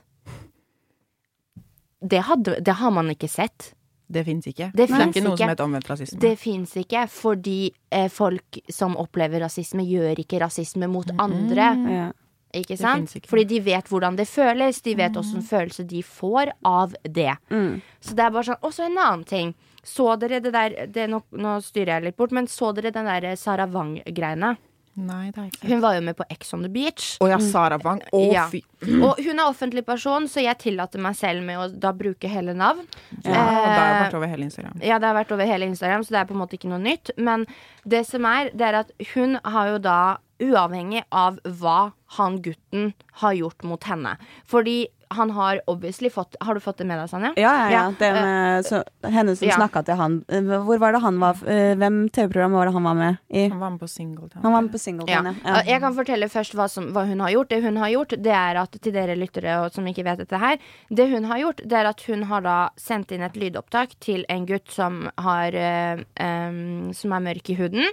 [2.01, 3.73] Det, hadde, det har man ikke sett.
[4.09, 4.71] Det fins ikke.
[4.73, 5.43] Det er ikke noe ikke.
[5.43, 6.19] som heter omvendt rasisme.
[6.23, 7.59] Det fins ikke, fordi
[7.93, 11.69] eh, folk som opplever rasisme, gjør ikke rasisme mot andre.
[11.93, 12.07] ja.
[12.49, 13.11] Ikke sant?
[13.13, 13.29] ikke.
[13.29, 14.81] Fordi de vet hvordan det føles.
[14.81, 17.35] De vet åssen følelse de får av det.
[17.53, 17.75] Mm.
[18.01, 19.51] Så det er bare sånn Og så en annen ting.
[19.85, 23.05] Så dere det der det, nå, nå styrer jeg litt bort, men så dere den
[23.05, 24.55] der Sara Wang-greiene?
[24.95, 27.17] Nei, det er ikke Hun var jo med på Ex on the Beach.
[27.21, 28.01] Å ja, Sara Wang.
[28.11, 28.47] Å, Ja.
[28.49, 28.61] fy.
[29.01, 32.53] Og hun er offentlig person, så jeg tillater meg selv med å da bruke hele
[32.53, 32.85] navn.
[33.23, 34.79] Ja, det har Eh, vært over hele Instagram.
[34.81, 36.79] Ja, det har vært over hele Instagram, så det er på en måte ikke noe
[36.79, 37.11] nytt.
[37.17, 37.45] Men
[37.87, 42.93] det som er, det er at hun har jo da, uavhengig av hva han gutten
[43.19, 47.09] har gjort mot henne Fordi han har obviously fått Har du fått det med deg,
[47.09, 47.31] Sanja?
[47.35, 47.83] Ja, ja, ja.
[47.99, 49.55] Den, eh, så, henne som ja.
[49.57, 50.19] snakka til han.
[50.29, 53.47] Eh, Hvor var det han var eh, Hvem TV-program var det han var med i?
[53.49, 54.41] Han var med på Singleton.
[54.43, 55.33] Han var med på Singleton, Ja.
[55.45, 55.63] ja.
[55.65, 57.49] Jeg kan fortelle først hva, som, hva hun har gjort.
[57.49, 60.57] Det hun har gjort, det er at til dere lyttere som ikke vet dette her
[60.93, 64.25] Det hun har gjort, det er at hun har da sendt inn et lydopptak til
[64.29, 67.89] en gutt som har em, Som er mørk i huden.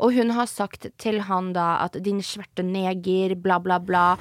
[0.00, 4.16] Og hun har sagt til han da at 'din sverte neger', bla, bla, bla.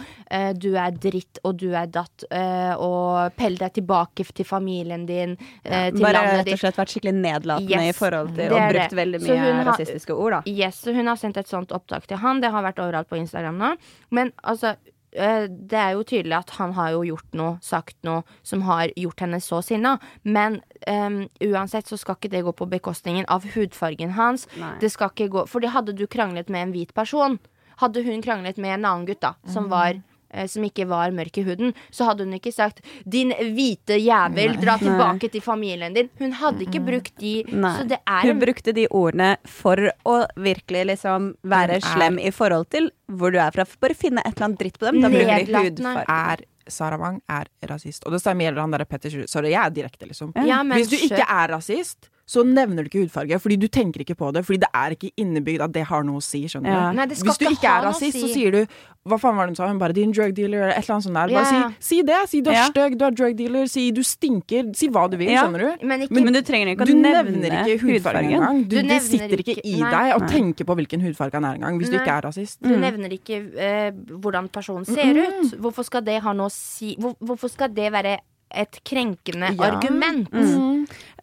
[0.53, 2.25] du er dritt, og du er datt.
[2.33, 6.79] Eh, og pelle deg tilbake til familien din, eh, til Bare landet rett og slett
[6.81, 10.41] vært skikkelig nedlatende Yes, i forhold til det Og brukt veldig mye rasistiske ord, da.
[10.49, 12.41] Yes, så hun har sendt et sånt opptak til han.
[12.43, 13.71] Det har vært overalt på Instagram nå.
[14.13, 14.75] Men altså,
[15.15, 18.93] øh, det er jo tydelig at han har jo gjort noe, sagt noe, som har
[18.99, 19.97] gjort henne så sinna.
[20.23, 24.47] Men um, uansett så skal ikke det gå på bekostningen av hudfargen hans.
[24.59, 24.75] Nei.
[24.81, 27.39] Det skal ikke gå Fordi hadde du kranglet med en hvit person,
[27.81, 30.01] hadde hun kranglet med en annen gutt, da, som var eh,
[30.47, 34.77] som ikke var mørk i huden, så hadde hun ikke sagt 'din hvite jævel, dra
[34.81, 36.09] tilbake til familien din'.
[36.19, 37.43] Hun hadde ikke brukt de.
[37.51, 37.75] Nei.
[37.77, 42.69] Så det er Hun brukte de ordene for å virkelig liksom være slem i forhold
[42.69, 43.65] til hvor du er fra.
[43.81, 45.01] Bare finne et eller annet dritt på dem.
[45.01, 46.49] Da bruker de hudfarge.
[46.67, 48.05] Sara Wang er rasist.
[48.07, 50.31] Og det samme gjelder han der Petter Sorry, jeg er direkte, liksom.
[50.47, 53.99] Ja, men Hvis du ikke er rasist, så nevner du ikke hudfarge, fordi du tenker
[54.05, 54.45] ikke på det.
[54.47, 56.89] Fordi det er ikke innebygd at det har noe å si, skjønner Ja.
[56.91, 56.95] du.
[56.95, 58.21] Nei, det skal Hvis du ikke ikke er rasist, si.
[58.21, 58.65] så sier du
[59.05, 59.67] Hva faen var det hun sa?
[59.67, 61.27] Hun bare 'din drug dealer' eller et eller annet sånt der.
[61.27, 62.29] Bare Ja, si, si det.
[62.29, 62.69] Si du er Ja.
[62.71, 63.67] stygg, du er drug dealer.
[63.67, 64.73] Si du stinker.
[64.73, 65.43] Si hva du vil, Ja.
[65.43, 65.85] skjønner du.
[65.85, 68.63] Men ikke Men, du trenger ikke å Du nevne nevner ikke hudfargen engang.
[68.69, 69.91] Du, Du det sitter ikke i nei.
[69.91, 72.61] deg å tenker tenke på hvilken hudfarge han er engang, hvis du ikke er rasist.
[72.61, 75.51] Du nevner ikke uh, hvordan personen ser ut.
[75.59, 78.19] Hvorfor skal det ha noe å si hvor, Hvorfor skal det være
[78.53, 79.71] et krenkende Ja.
[79.71, 80.29] argument?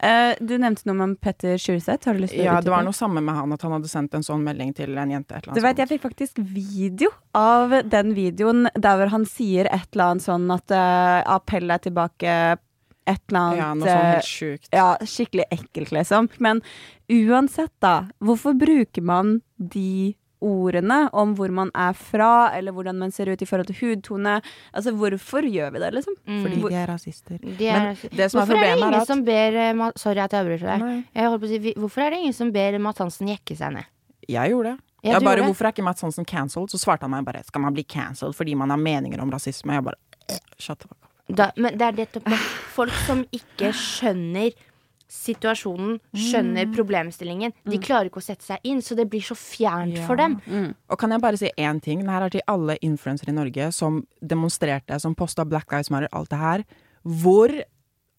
[0.01, 2.05] Eh, du nevnte noe om Petter Sjurseth.
[2.05, 3.89] Har du lyst til å Ja, det var noe samme med han, at han hadde
[3.91, 5.35] sendt en sånn melding til en jente.
[5.37, 9.65] Et eller Du vet, Jeg fikk faktisk video av den videoen der hvor han sier
[9.71, 12.57] et eller annet sånn at uh, appell er tilbake
[13.07, 14.69] et eller annet Ja, noe sånn eh, helt sjukt.
[14.73, 16.29] Ja, skikkelig ekkelt, liksom.
[16.39, 16.61] Men
[17.09, 18.07] uansett, da.
[18.21, 23.41] Hvorfor bruker man de ordene om hvor man er fra, eller hvordan man ser ut
[23.41, 24.39] i forhold til hudtone?
[24.73, 26.17] Altså, hvorfor gjør vi det, liksom?
[26.27, 27.39] Fordi de er rasister.
[27.41, 29.59] De er, Men det som er hvorfor er det problemet, er ingen at som ber
[29.63, 31.03] eh, Sorry at jeg avbryter deg.
[31.15, 33.91] Jeg på å si, hvorfor er det ingen som ber Mads Hansen jekke seg ned?
[34.29, 34.85] Jeg gjorde det.
[35.01, 35.45] Ja, jeg bare.
[35.45, 36.69] Hvorfor er ikke Mads Hansen cancelled?
[36.69, 39.73] Så svarte han meg bare Skal man bli cancelled fordi man har meninger om rasisme?
[39.73, 39.97] Jeg bare
[40.61, 41.09] Shut the fuck up.
[41.31, 42.27] Da, men det er nettopp.
[42.75, 44.51] Folk som ikke skjønner
[45.11, 47.51] situasjonen, skjønner problemstillingen.
[47.67, 50.05] De klarer ikke å sette seg inn, så det blir så fjernt Ja.
[50.07, 50.37] for dem.
[50.89, 51.99] Og kan jeg bare si én ting?
[52.05, 56.07] Det her er til alle influensere i Norge som demonstrerte, som posta Black Lives Matter,
[56.13, 56.63] alt det her.
[57.05, 57.49] Hvor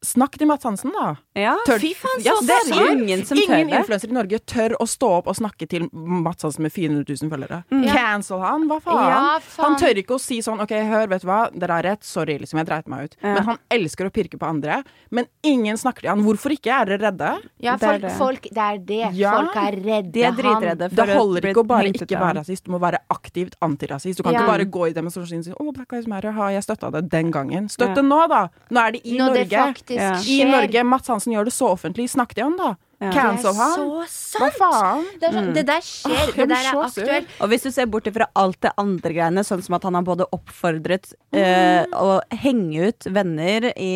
[0.03, 1.13] Snakk til Mads Hansen, da!
[1.39, 1.53] Ja.
[1.65, 4.75] Tør- Fy faen, Ja, så Det er ingen som tør Ingen influensere i Norge tør
[4.83, 7.61] å stå opp og snakke til Mats Hansen med 400 000 følgere.
[7.71, 7.85] Mm.
[7.95, 9.07] Cancel han, hva faen?
[9.13, 9.65] Ja, faen.
[9.65, 12.37] Han tør ikke å si sånn OK, hør, vet du hva, dere har rett, sorry,
[12.43, 13.17] liksom, jeg dreit meg ut.
[13.23, 13.35] Ja.
[13.37, 14.81] Men han elsker å pirke på andre.
[15.11, 16.25] Men ingen snakker til han.
[16.27, 16.75] Hvorfor ikke?
[16.83, 17.31] Er dere redde?
[17.63, 18.13] Ja, folk, det.
[18.19, 19.01] folk, det er det.
[19.15, 19.37] Ja.
[19.39, 20.91] Folk er redde De er dritredde.
[20.91, 24.19] Det holder ikke å bare ikke være rasist, du må være aktivt antirasist.
[24.19, 24.41] Du kan Ja.
[24.43, 27.09] ikke bare gå i demonstrasjonen og si 'Å, Black Lives Matter, har jeg støtta det
[27.09, 27.71] den gangen'?
[27.71, 27.95] Støtt Ja.
[27.95, 28.49] det nå, da!
[28.71, 29.92] Nå er det i Når det Norge.
[29.99, 30.45] Faktisk Ja.
[30.47, 30.51] I.
[30.51, 30.85] Norge.
[30.85, 32.09] Mats Hansen gjør det så offentlig.
[32.11, 32.77] Snakk til han, da.
[33.03, 33.11] Ja.
[33.13, 34.09] Cancel Det er han.
[34.09, 35.07] så Hva faen?
[35.19, 36.13] Det, er sånn, det der skjer.
[36.15, 37.33] Åh, det der er aktuelt.
[37.43, 40.07] Og hvis du ser bort fra alt det andre greiene, sånn som at han har
[40.07, 43.93] både oppfordret eh, å henge ut venner i,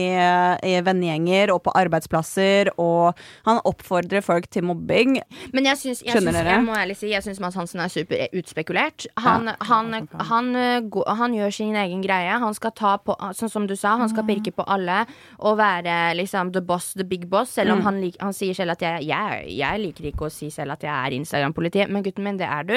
[0.67, 5.21] i vennegjenger og på arbeidsplasser, og han oppfordrer folk til mobbing.
[5.55, 6.57] Men jeg syns, jeg, Skjønner syns, dere?
[6.57, 9.07] jeg må ærlig si Jeg syns Mads Hansen er super utspekulert.
[9.23, 12.39] Han, han, han, uh, han gjør sin egen greie.
[12.43, 15.03] Han skal ta på Sånn som du sa, han skal pirke på alle
[15.41, 17.55] og være liksom the boss, the big boss.
[17.57, 20.51] Selv om han, lik, han sier selv at jeg, jeg, jeg liker ikke å si
[20.55, 22.77] selv at jeg er Instagram-politi, men gutten min, det er du.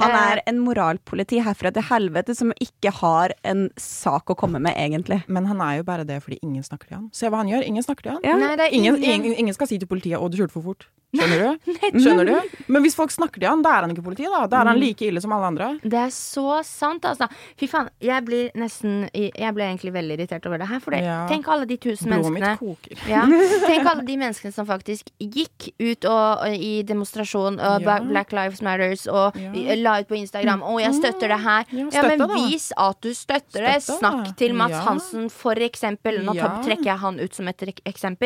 [0.00, 4.60] Han Eh, er en moralpoliti herfra til helvete som ikke har en sak å komme
[4.60, 5.22] med, egentlig.
[5.28, 7.10] Men han er jo bare det fordi ingen snakker til han.
[7.12, 7.66] Se hva han gjør.
[7.66, 8.20] Ingen snakker til han.
[8.24, 8.36] Ja.
[8.36, 10.62] Nei, det er Ingen, ingen, ingen, ingen skal si til politiet 'å, du kjørte for
[10.62, 10.88] fort'.
[11.12, 11.72] Skjønner du?
[12.00, 12.58] Skjønner du?
[12.72, 14.24] Men hvis folk snakker til han, da er han ikke politi.
[14.24, 15.66] Da Da er han like ille som alle andre.
[15.84, 17.28] Det er så sant, altså.
[17.60, 20.80] Fy faen, jeg blir nesten Jeg ble egentlig veldig irritert over det her.
[20.80, 21.26] For det, Ja.
[21.28, 23.08] tenk alle de tusen Blodet mitt menneskene koker.
[23.10, 23.26] Ja.
[23.68, 28.62] Tenk alle de menneskene som faktisk gikk ut og, og, i demonstrasjon og Black Lives
[28.62, 29.52] Matters og Ja.
[29.82, 31.64] La ut på Instagram 'Å, jeg støtter det her'.
[31.72, 32.34] Ja, Ja, men det, da.
[32.34, 33.74] vis at du støtter det.
[33.86, 34.80] Det, Snakk til Mats Ja.
[34.86, 36.22] Hansen, for eksempel.
[36.24, 36.62] Nå Ja.
[36.62, 37.82] trekker jeg han ut som et eksempel.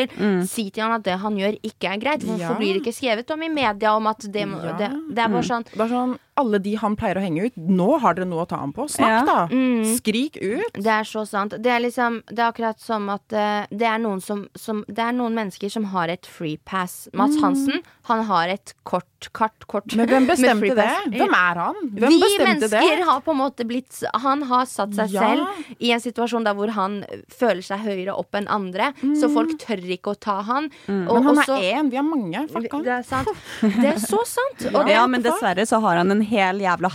[0.09, 0.47] eksempel.
[0.49, 2.21] Si til han at det han gjør, ikke er greit.
[2.23, 2.55] Hvorfor Ja.
[2.55, 4.73] blir det ikke skrevet om i media om at det, Ja.
[4.77, 7.55] det, det er bare sånn Det er sånn, Alle de han pleier å henge ut,
[7.57, 8.85] nå har dere noe å ta ham på.
[8.93, 9.23] Snakk, Ja.
[9.25, 9.47] da!
[9.49, 9.85] Mm.
[9.97, 10.73] Skrik ut!
[10.75, 11.55] Det er så sant.
[11.63, 14.99] Det er liksom Det er akkurat som at uh, det er noen som, som Det
[15.01, 17.09] er noen mennesker som har et free pass.
[17.15, 19.97] Mats Hansen, han har et kort, kart, kort Mm.
[20.03, 20.91] Men hvem bestemte det?
[21.17, 21.75] Hvem er han?
[21.97, 22.81] Hvem Vi bestemte det?
[22.81, 25.21] mennesker har på en måte blitt Han har satt seg Ja.
[25.23, 26.99] selv i en situasjon der hvor han
[27.33, 30.69] føler seg høyere opp enn andre, så folk tør ikke å ta han.
[30.89, 31.07] Og Mm.
[31.15, 32.49] Men han også- er én, vi er mange.
[32.51, 32.83] Fuck han.
[32.83, 33.29] det er sant.
[33.63, 34.67] Det er så sant.
[34.75, 36.91] Og det, Ja, men dessverre så har han en hel jævla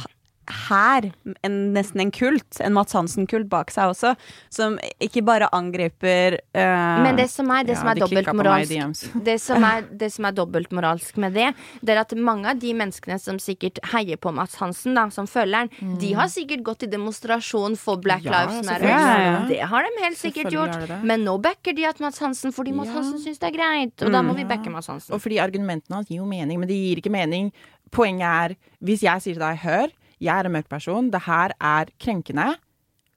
[0.49, 1.05] hær,
[1.45, 4.13] nesten en kult, en Mats Hansen-kult bak seg også,
[4.53, 8.05] som ikke bare angriper uh, Men det som er, det som Ja, er meg i
[8.05, 11.51] dobbeltmoralsk det som, er, det som er dobbeltmoralsk med det,
[11.81, 15.29] det er at mange av de menneskene som sikkert heier på Mats Hansen, da, som
[15.29, 18.89] følgeren, de har sikkert gått i demonstrasjon for Black Ja, Lives Matter.
[18.89, 20.75] Ja, er det har de helt sikkert gjort.
[20.75, 20.97] er.
[21.05, 22.99] Men nå backer de at Mats Hansen fordi Mats Ja.
[22.99, 23.95] Hansen syns det er greit.
[24.01, 25.13] Og da må vi backe Mats Hansen.
[25.15, 27.51] Og fordi argumentene hans gir jo mening, men de gir ikke mening.
[27.91, 31.55] Poenget er, hvis jeg sier til deg, hør, jeg er en mørk person, det her
[31.57, 32.53] er krenkende.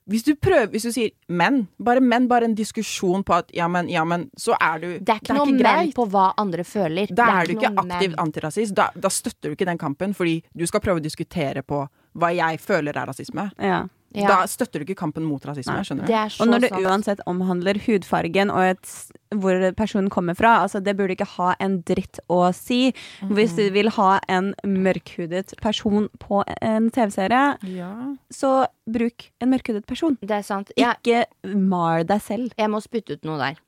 [0.05, 3.69] Hvis du prøver, hvis du sier 'men', bare 'men', bare en diskusjon på at ja,
[3.69, 7.07] men, ja, men, så er du Det er ikke noe men på hva andre føler.
[7.09, 8.75] Da Det er du ikke aktivt antirasist.
[8.75, 12.35] Da, da støtter du ikke den kampen, fordi du skal prøve å diskutere på hva
[12.35, 13.51] jeg føler er rasisme.
[13.59, 13.87] ja.
[14.15, 14.29] Ja.
[14.29, 15.75] Da støtter du ikke kampen mot rasisme.
[15.85, 16.13] skjønner du?
[16.13, 18.93] Det er så Og når det uansett omhandler hudfargen og et,
[19.35, 22.93] hvor personen kommer fra, altså det burde ikke ha en dritt å si.
[23.27, 27.91] Hvis du vil ha en mørkhudet person på en TV-serie, Ja.
[28.31, 30.17] så bruk en mørkhudet person.
[30.23, 30.71] Det er sant.
[30.77, 32.53] Jeg, Ikke mar deg selv.
[32.57, 33.59] Jeg må spytte ut noe der.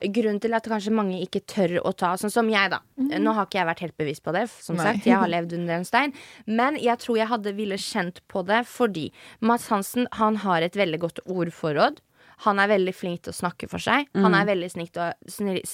[0.00, 2.82] Grunnen til at kanskje mange ikke tør å ta Sånn som jeg, da.
[2.96, 4.46] Nå har ikke jeg vært helt bevisst på det.
[4.50, 4.90] Som Nei.
[4.90, 6.12] sagt, Jeg har levd under en stein.
[6.46, 10.76] Men jeg tror jeg hadde ville kjent på det fordi Mads Hansen han har et
[10.76, 12.02] veldig godt ordforråd.
[12.44, 14.10] Han er veldig flink til å snakke for seg.
[14.20, 14.68] Han er veldig
[15.00, 15.06] å,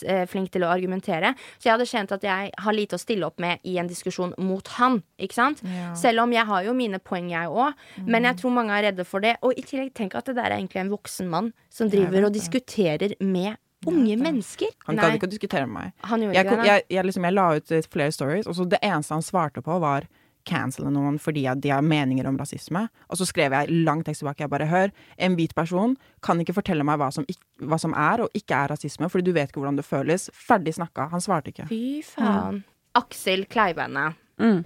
[0.07, 1.35] eh, flink til å argumentere.
[1.59, 4.35] Så jeg hadde kjent at jeg har lite å stille opp med i en diskusjon
[4.39, 5.03] mot han.
[5.19, 5.63] Ikke sant?
[5.65, 5.93] Ja.
[5.95, 7.75] Selv om jeg har jo mine poeng, jeg òg.
[8.07, 9.37] Men jeg tror mange er redde for det.
[9.43, 12.33] Og i tillegg, tenk at det der er egentlig en voksen mann som driver og
[12.33, 14.69] diskuterer med unge mennesker.
[14.87, 15.93] Han gadd ikke å diskutere med meg.
[16.11, 16.67] han gjorde Jeg, kom, det.
[16.67, 19.79] jeg, jeg, liksom, jeg la ut flere stories, og så det eneste han svarte på,
[19.83, 20.07] var
[20.45, 22.89] cancele noen fordi de har meninger om rasisme.
[23.09, 24.43] Og så skrev jeg lang tekst tilbake.
[24.43, 27.95] Jeg bare hør, en hvit person kan ikke fortelle meg hva som, ikk- hva som
[27.95, 30.29] er og ikke er rasisme, fordi du vet ikke hvordan det føles.
[30.35, 31.09] Ferdig snakka.
[31.13, 31.69] Han svarte ikke.
[31.71, 32.65] Fy faen.
[32.99, 34.15] Aksel Kleibeine.
[34.41, 34.63] Mm.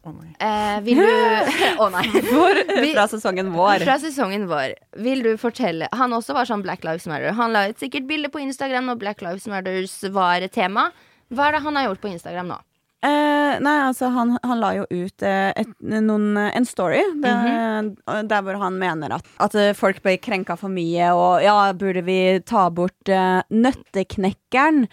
[0.00, 0.30] Å nei.
[0.40, 1.08] Eh, vil du
[1.82, 2.06] Å nei.
[2.30, 2.62] Hvor,
[2.94, 3.84] Fra sesongen vår.
[3.84, 4.74] Fra sesongen vår.
[5.04, 7.34] Vil du fortelle Han også var sånn Black Lives Matter.
[7.36, 10.90] Han la ut sikkert bilde på Instagram når Black Lives Matters var tema.
[11.30, 12.58] Hva er det han har gjort på Instagram nå?
[13.00, 17.86] Eh, nei, altså han, han la jo ut eh, et, noen, en story der,
[18.28, 22.02] der hvor han mener at, at eh, folk ble krenka for mye, og ja, burde
[22.04, 24.84] vi ta bort uh, nøtteknekkeren?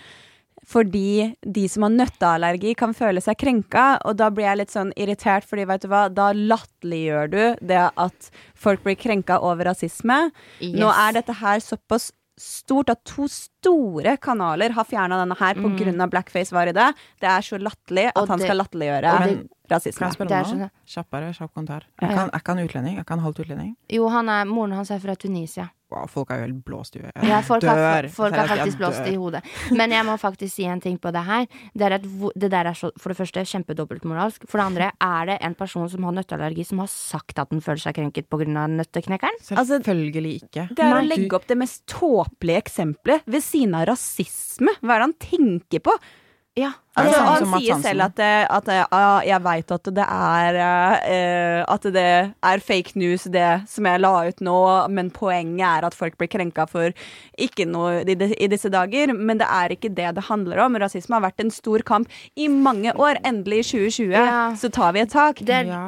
[0.68, 3.86] Fordi de som har nøtteallergi, kan føle seg krenka.
[4.06, 7.86] Og da blir jeg litt sånn irritert, fordi vet du hva, da latterliggjør du det
[7.96, 10.26] at folk blir krenka over rasisme.
[10.62, 15.72] Nå er dette her såpass stort at to store kanaler har fjerna denne her på
[15.80, 16.92] grunn av blackface var i det.
[17.24, 19.14] Det er så latterlig at Og han det- skal latterliggjøre
[19.72, 20.00] rasisme.
[20.00, 20.68] Kan jeg spørre er om noe?
[20.68, 21.82] sånn- Kjappere, kjapp kommentar.
[22.00, 22.98] Er ikke han utlending?
[22.98, 23.76] Er ikke han halvt utlending?
[23.90, 25.72] Jo, han er, moren hans er fra Tunisia.
[25.88, 27.14] Wow, folk er jo helt blåst i hodet.
[27.24, 28.10] Ja, folk har, dør.
[28.12, 29.42] folk jeg faktisk blåst i hodet.
[29.72, 31.46] Men jeg må faktisk si en ting på det her.
[31.72, 34.44] Det, er at det der er så, for det første kjempedobbeltmoralsk.
[34.52, 37.64] For det andre, er det en person som har nøtteallergi, som har sagt at den
[37.64, 38.68] føler seg krenket pga.
[38.68, 39.40] nøtteknekkeren?
[39.56, 40.68] Altså, Selvfølgelig ikke.
[40.76, 44.76] Det er å legge opp det mest tåpelige eksempelet ved siden av rasisme.
[44.82, 45.96] Hva er det han tenker på?
[46.58, 46.74] Ja.
[46.98, 47.84] Altså, han sier Hansen?
[47.84, 50.58] selv at, det, at det, ah, jeg veit at det er
[51.06, 52.06] eh, At det
[52.42, 54.56] er fake news, det som jeg la ut nå,
[54.90, 56.92] men poenget er at folk blir krenka for
[57.38, 59.14] ikke noe i, i disse dager.
[59.14, 60.76] Men det er ikke det det handler om.
[60.82, 63.22] Rasisme har vært en stor kamp i mange år.
[63.28, 64.54] Endelig i 2020 Ja.
[64.58, 65.40] så tar vi et tak.
[65.46, 65.84] Det er- Ja.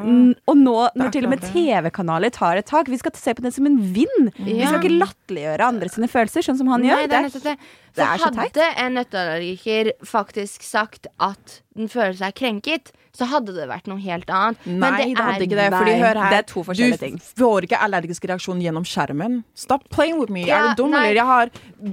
[0.48, 1.42] Og nå, når til og med.
[1.50, 4.32] TV-kanaler tar et tak, vi skal se på det som en vind.
[4.38, 7.08] Vi skal ikke latterliggjøre andre sine følelser, sånn som han Nei, gjør.
[7.08, 7.58] det er det.
[7.96, 8.58] det er så teit.
[8.58, 14.00] hadde en nøtteallergiker faktisk sagt at den føler seg krenket, så hadde det vært noe
[14.00, 14.58] helt annet.
[14.66, 15.70] Men Nei, det, hadde ikke det.
[15.74, 17.16] Fordi hør her, det er to forskjellige ting.
[17.36, 19.44] Du får ikke allergisk reaksjon gjennom skjermen.
[19.56, 20.46] Stop playing with me.
[20.48, 21.10] Ja, er du dum, nei.
[21.10, 21.16] eller?
[21.16, 21.50] Jeg har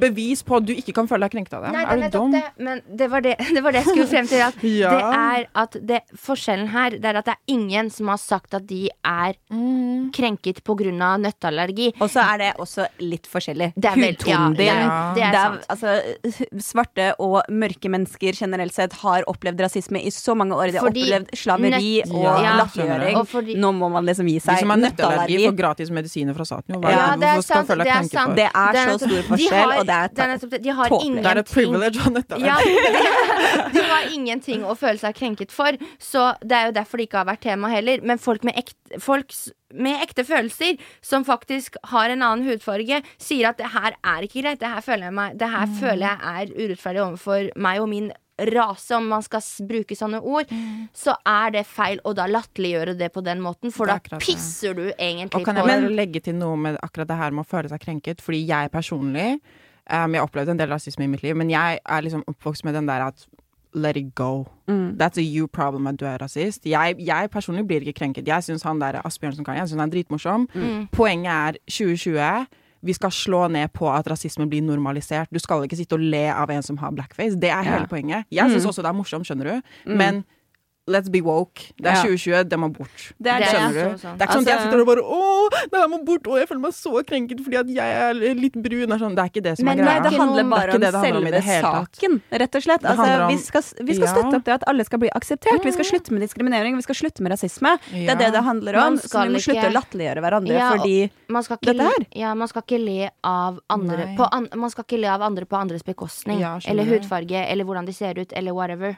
[0.06, 1.72] bevis på at du ikke kan føle deg krenket av det.
[1.72, 2.32] Nei, det er du dum?
[2.36, 2.44] det.
[2.58, 4.44] Men det var det, det var det jeg skulle frem til.
[4.46, 4.90] At Ja.
[4.92, 8.54] Det er at det, forskjellen her Det er at det er ingen som har sagt
[8.54, 10.10] at de er Mm.
[10.12, 11.16] krenket pga.
[11.18, 11.92] nøtteallergi.
[12.00, 13.72] Og så er det også litt forskjellig.
[13.76, 14.68] Det ja, Hudtonen det din.
[14.68, 15.66] er- det er sant.
[15.70, 20.72] altså, svarte og mørke mennesker generelt sett har opplevd rasisme i så mange år.
[20.72, 23.16] De har Fordi opplevd slaveri og Ja, latterliggjøring.
[23.26, 24.54] fordi- Nå må man liksom gi seg.
[24.54, 26.74] De som har nettallergi, får gratis medisiner fra staten.
[26.74, 26.80] Jo.
[26.80, 28.36] Hva, Ja, det er sant, det er sant.
[28.36, 30.58] Det er så stor de forskjell, har- og det er, det er.
[30.58, 32.46] De har ingenting Det er et privilege å nettallergi.
[32.46, 37.08] Ja, de, har ingenting å føle seg krenket for, så det er jo derfor det
[37.08, 38.00] ikke har vært tema heller.
[38.02, 39.32] Men folk med, ekte, folk
[39.74, 44.42] med ekte følelser, som faktisk har en annen hudfarge, sier at det her er ikke
[44.42, 44.58] greit.
[44.60, 48.12] Det her føler jeg, meg, det her føler jeg er urettferdig overfor meg og min
[48.38, 50.50] rase, om man skal bruke sånne ord,
[50.96, 54.82] så er det feil å da latterliggjøre det på den måten, for da pisser det.
[54.82, 57.46] du egentlig Og kan på jeg bare legge til noe med akkurat det her med
[57.46, 58.20] å føle seg krenket?
[58.24, 59.38] Fordi jeg personlig
[59.90, 62.66] um, Jeg har opplevd en del rasisme i mitt liv, men jeg er liksom oppvokst
[62.68, 63.26] med den der at
[63.76, 64.46] let it go.
[64.66, 66.64] That's a you problem at du er rasist.
[66.66, 68.26] Jeg, jeg personlig blir ikke krenket.
[68.28, 70.46] Jeg syns han der Asbjørn som kan, jeg synes han er dritmorsom.
[70.92, 72.46] Poenget er 2020.
[72.84, 75.30] Vi skal slå ned på at rasisme blir normalisert.
[75.32, 77.38] Du skal ikke sitte og le av en som har blackface.
[77.40, 78.26] Det er hele poenget.
[78.30, 79.76] Jeg syns også det er morsomt, skjønner du.
[79.96, 80.24] Men
[80.86, 81.72] let's be woke.
[81.76, 83.12] Det er 2020, det må bort.
[83.18, 83.50] Det er Det er.
[83.50, 83.76] Skjønner du?
[83.76, 86.26] Det er ikke sånn at jeg Altså- sitter og bare Å, det her må bort!
[86.30, 88.86] Og jeg føler meg så krenket fordi at jeg er litt brun.
[88.86, 90.02] Det er, sånn, det er ikke det som Men er Nei, greia.
[90.10, 92.82] det handler bare Det om det det handler om selve det saken, rett og slett.
[92.86, 95.64] Altså, om- vi skal, vi skal støtte opp det at alle skal bli akseptert.
[95.64, 97.78] Vi skal slutte med diskriminering, vi skal slutte med rasisme.
[97.90, 98.96] Det er det det handler om.
[98.98, 101.10] Så vi må slutte å latterliggjøre hverandre Ja, fordi
[101.66, 102.06] Dette her?
[102.14, 105.44] ja, man skal ikke le av andre på an, Man skal ikke le av andre
[105.44, 106.38] på andres bekostning.
[106.40, 108.96] Ja, eller hudfarge, eller hvordan de ser ut, eller whatever.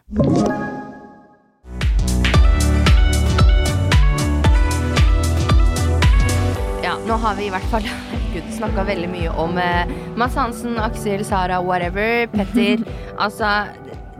[7.08, 7.86] Nå har vi i hvert fall
[8.58, 9.88] snakka veldig mye om eh,
[10.20, 12.26] Mads Hansen, Aksel, Sara, whatever.
[12.34, 12.82] Petter.
[13.24, 13.48] altså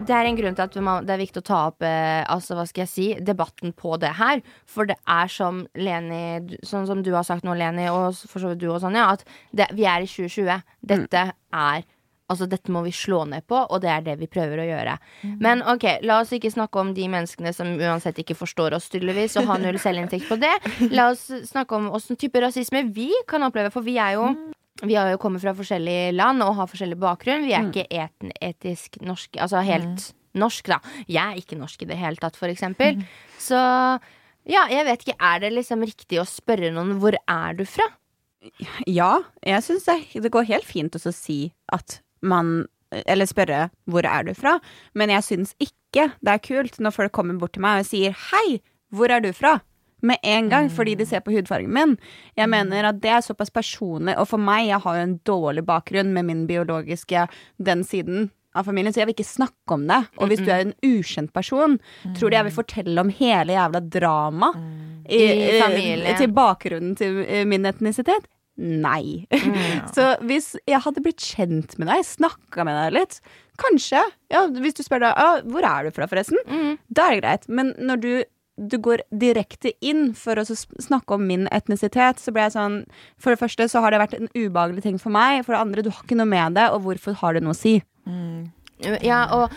[0.09, 2.57] det er en grunn til at man, det er viktig å ta opp eh, altså,
[2.57, 4.40] hva skal jeg si, debatten på det her.
[4.64, 8.55] For det er som Leni, sånn som du har sagt nå, Leni, og for så
[8.55, 10.64] vidt du og Sonja, at det, vi er i 2020.
[10.88, 11.85] Dette er
[12.29, 14.99] Altså, dette må vi slå ned på, og det er det vi prøver å gjøre.
[15.41, 19.38] Men ok, la oss ikke snakke om de menneskene som uansett ikke forstår oss tydeligvis,
[19.41, 20.53] og har null selvinntekt på det.
[20.93, 24.29] La oss snakke om åssen type rasisme vi kan oppleve, for vi er jo
[24.87, 27.47] vi har jo kommet fra forskjellige land og har forskjellig bakgrunn.
[27.49, 30.79] Vi er ikke eten, etisk norske, altså helt norsk, da.
[31.11, 33.01] Jeg er ikke norsk i det hele tatt, for eksempel.
[33.43, 33.59] Så
[34.49, 35.17] ja, jeg vet ikke.
[35.19, 37.88] Er det liksom riktig å spørre noen hvor er du fra?
[38.87, 41.41] Ja, jeg syns det, det går helt fint å si
[41.75, 42.66] at man
[43.07, 44.61] Eller spørre 'hvor er du fra?'
[44.94, 48.16] Men jeg syns ikke det er kult når folk kommer bort til meg og sier
[48.16, 49.61] 'hei, hvor er du fra?'
[50.00, 51.98] Med en gang, fordi de ser på hudfargen min.
[52.37, 54.16] Jeg mener at det er såpass personlig.
[54.16, 57.28] Og for meg, jeg har jo en dårlig bakgrunn med min biologiske
[57.59, 60.00] den siden av familien, så jeg vil ikke snakke om det.
[60.18, 61.76] Og hvis du er en ukjent person,
[62.16, 64.52] tror du jeg vil fortelle om hele jævla drama
[65.09, 66.16] i, I familien.
[66.18, 68.28] til bakgrunnen til eh, min etnisitet?
[68.59, 69.27] Nei.
[69.94, 73.21] Så hvis jeg hadde blitt kjent med deg, snakka med deg litt,
[73.59, 76.38] kanskje ja, Hvis du spør deg ah, 'hvor er du fra', forresten,
[76.90, 77.49] da er det greit.
[77.49, 78.12] Men når du,
[78.59, 82.85] du går direkte inn for å snakke om min etnisitet, så ble jeg sånn
[83.18, 85.44] For det første så har det vært en ubehagelig ting for meg.
[85.47, 87.59] For det andre, du har ikke noe med det, og hvorfor har det noe å
[87.59, 87.79] si?
[89.05, 89.55] Ja, og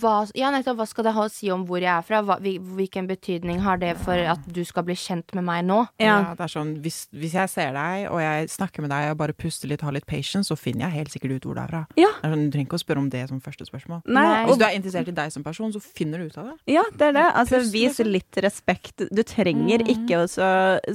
[0.00, 2.20] hva, ja, nettopp, hva skal det ha å si om hvor jeg er fra?
[2.26, 5.80] Hva, hvilken betydning har det for at du skal bli kjent med meg nå?
[6.02, 6.18] Ja.
[6.22, 9.18] Ja, det er sånn, hvis, hvis jeg ser deg, og jeg snakker med deg og
[9.22, 11.72] bare puster litt, har litt patience, så finner jeg helt sikkert ut hvor du er
[11.72, 11.82] fra.
[12.00, 12.12] Ja.
[12.18, 14.04] Det er sånn, du trenger ikke å spørre om det som første spørsmål.
[14.12, 14.28] Nei.
[14.50, 16.56] Hvis du er interessert i deg som person, så finner du ut av det.
[16.76, 17.28] ja, det er det.
[17.42, 18.12] Altså, vis liksom.
[18.12, 19.06] litt respekt.
[19.08, 20.28] Du trenger ikke å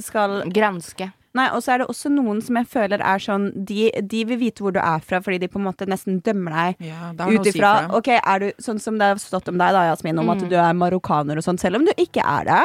[0.04, 1.10] skal Granske.
[1.38, 4.40] Nei, og så er det også noen som jeg føler er sånn De, de vil
[4.40, 7.46] vite hvor du er fra, fordi de på en måte nesten dømmer deg Ja, ut
[7.48, 7.90] ifra si.
[8.00, 10.56] OK, er du sånn som det har stått om deg, da, Jasmin, om at du
[10.58, 12.62] er marokkaner og sånn, selv om du ikke er det.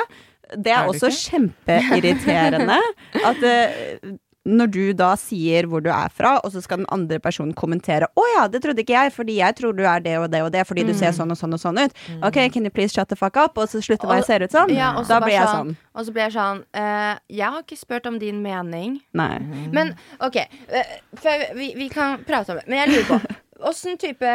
[0.53, 2.75] Det er, Er også kjempeirriterende
[3.29, 4.11] at eh,
[4.45, 8.09] når du da sier hvor du er fra, og så skal den andre personen kommentere
[8.11, 10.51] 'Å ja, det trodde ikke jeg, fordi jeg tror du er det og det og
[10.51, 11.95] det, fordi du ser sånn og sånn og sånn ut'.
[12.27, 13.57] OK, can you please shut the fuck up?
[13.57, 14.69] Og så slutter hva jeg ser ut som.
[14.69, 15.77] Ja, da blir jeg sånn- sånn.
[15.95, 18.99] Og så blir jeg sånn uh, Jeg har ikke spurt om din mening.
[19.13, 19.39] Nei.
[19.71, 20.83] Men OK, uh,
[21.15, 22.67] for vi, vi kan prate om det.
[22.67, 24.27] Men jeg lurer på Åssen type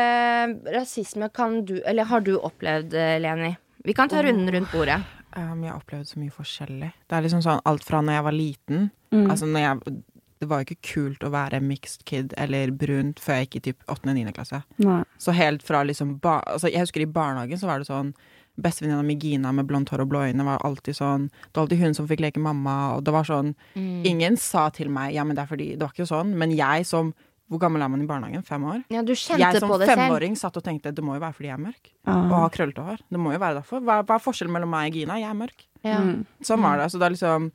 [0.73, 3.57] rasisme kan du Eller har du opplevd, eh, Leni?
[3.85, 5.03] Vi kan ta runden rundt bordet.
[5.37, 6.93] Um, jeg har opplevd så mye forskjellig.
[7.09, 9.31] Det er liksom sånn alt fra når jeg var liten Mm.
[9.31, 10.03] Altså når jeg
[10.39, 13.61] Det var jo ikke kult å være mixed kid eller brunt før jeg gikk i
[13.73, 14.33] typ 8.-9.
[14.37, 14.61] klasse.
[14.79, 15.01] Nei.
[15.19, 18.13] Så helt fra liksom ba altså Jeg husker i barnehagen så var det sånn
[18.59, 21.79] Bestevenninna mi Gina med blondt hår og blå øyne var alltid sånn Det var alltid
[21.79, 25.35] hun som fikk leke mamma, og det var sånn Ingen sa til meg Ja, men
[25.35, 27.15] det er fordi Det var ikke sånn, men jeg som
[27.49, 28.43] Hvor gammel er man i barnehagen?
[28.45, 28.83] Fem år?
[28.93, 30.03] Ja, du kjente Jeg som på det selv.
[30.03, 31.91] femåring satt og tenkte det må jo være fordi jeg er mørk.
[32.05, 32.27] Ah.
[32.27, 32.99] Og har krøllete hår.
[33.09, 33.81] Det må jo være derfor.
[33.81, 35.17] Hva, hva er forskjellen mellom meg og Gina?
[35.19, 35.65] Jeg er mørk.
[35.87, 35.99] Ja.
[36.05, 36.27] Mm.
[36.45, 36.91] Sånn var det.
[36.93, 37.51] Så det er liksom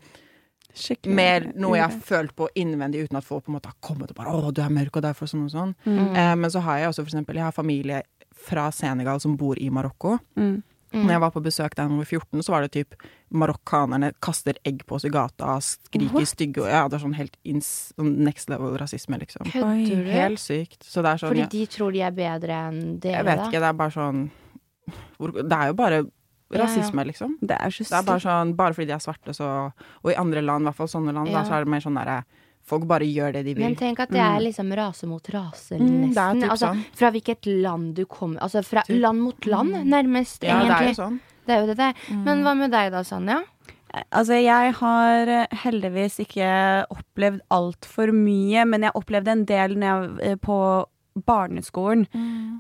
[0.74, 1.14] Skikkelig.
[1.14, 4.10] mer noe jeg har følt på innvendig uten at folk på en måte har kommet
[4.10, 5.76] og bare 'Å, du er mørk, og derfor sånn og sånn'.
[5.86, 6.16] Mm.
[6.18, 8.02] Eh, men så har jeg også for eksempel Jeg har familie
[8.34, 10.20] fra Senegal som bor i Marokko.
[10.36, 10.64] Mm.
[10.94, 11.08] Mm.
[11.08, 12.94] Når jeg var på besøk der var 14, så var det typ
[13.34, 17.38] marokkanerne kaster egg på oss i gata, skriker stygge og Ja, det er sånn helt
[17.44, 19.50] ins, sånn next level rasisme, liksom.
[19.50, 20.12] Kødder du?
[20.14, 20.84] Helt sykt.
[20.86, 23.48] Så det er sånn Fordi de tror de er bedre enn dere, jeg vet da?
[23.50, 24.22] ikke, det er bare sånn
[25.18, 26.04] hvor, Det er jo bare
[26.54, 27.38] Ja, rasisme, liksom.
[27.42, 29.72] Det er Det er bare sånn, bare fordi de er svarte, så
[30.04, 31.42] Og i andre land, i hvert fall sånne land, Ja.
[31.42, 32.24] da, så er det mer sånn derre
[32.66, 33.64] Folk bare gjør det de vil.
[33.66, 36.42] Men tenk at det er liksom rase mot rase, Mm, det er nesten.
[36.42, 36.84] typ altså, sånn.
[36.96, 39.02] Fra hvilket land du kommer Altså fra Typ.
[39.02, 40.96] land mot land, nærmest, ja, det er egentlig.
[40.96, 41.20] jo sånn.
[41.46, 41.94] Det er jo det der.
[42.24, 43.42] Men hva med deg da, Sanja?
[44.12, 50.18] Altså, jeg har eh, heldigvis ikke opplevd altfor mye, men jeg opplevde en del når
[50.18, 50.86] jeg, eh, på
[51.28, 52.08] barneskolen.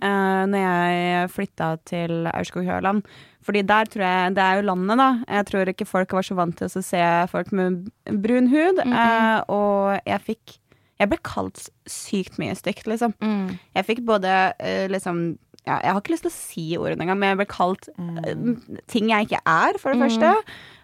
[0.04, 3.04] eh, når jeg flytta til Aurskog-Høland.
[3.44, 5.08] Fordi der tror jeg Det er jo landet, da.
[5.28, 7.90] Jeg tror ikke folk var så vant til å se folk med
[8.24, 8.80] brun hud.
[8.86, 10.58] eh, og jeg fikk
[11.00, 13.14] Jeg ble kalt sykt mye stygt, liksom.
[13.20, 13.58] Mm.
[13.76, 17.20] Jeg fikk både eh, liksom ja, Jeg har ikke lyst til å si ordene engang,
[17.20, 20.34] men jeg ble kalt eh, ting jeg ikke er, for det første.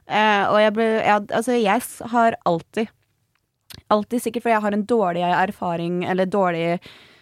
[0.10, 1.82] Eh, og jeg ble jeg, Altså, jeg
[2.16, 2.88] har alltid
[3.89, 6.80] Alltid sikkert fordi jeg har en dårlig erfaring eller dårlig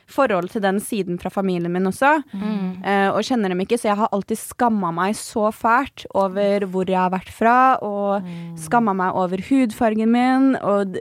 [0.07, 2.13] forhold til den siden fra familien min også.
[2.33, 2.79] Mm.
[2.79, 6.87] Uh, og kjenner dem ikke, så jeg har alltid skamma meg så fælt over hvor
[6.87, 8.23] jeg har vært fra, og
[8.59, 10.95] skamma meg over hudfargen min, og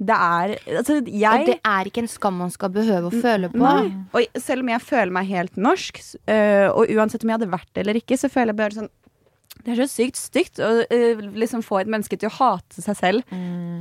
[0.00, 3.50] det er Altså, jeg Og det er ikke en skam man skal behøve å føle
[3.52, 3.60] på.
[3.60, 3.90] Nei.
[4.16, 7.68] Og selv om jeg føler meg helt norsk, øh, og uansett om jeg hadde vært
[7.74, 8.90] det eller ikke, så føler jeg bare sånn
[9.60, 12.96] Det er så sykt stygt å øh, liksom få et menneske til å hate seg
[12.96, 13.34] selv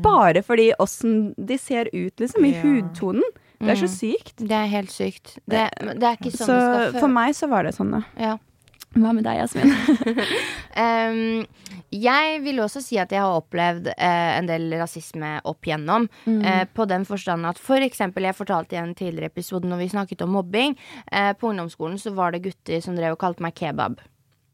[0.04, 2.62] bare fordi åssen de ser ut, liksom, i Ja.
[2.64, 3.24] hudtonen.
[3.60, 4.38] Det er så sykt.
[4.40, 5.34] Det er helt sykt.
[5.44, 8.04] Det, det er ikke sånn Så det skal for meg så var det sånn, da.
[8.20, 8.38] Ja.
[8.96, 9.74] Hva med deg, Jasmin?
[10.84, 16.08] um, jeg vil også si at jeg har opplevd eh, en del rasisme opp igjennom.
[16.26, 16.40] Mm.
[16.42, 19.92] Eh, på den forstand at for eksempel, jeg fortalte i en tidligere episode når vi
[19.94, 20.78] snakket om mobbing.
[21.12, 24.02] Eh, på ungdomsskolen så var det gutter som drev og kalte meg kebab.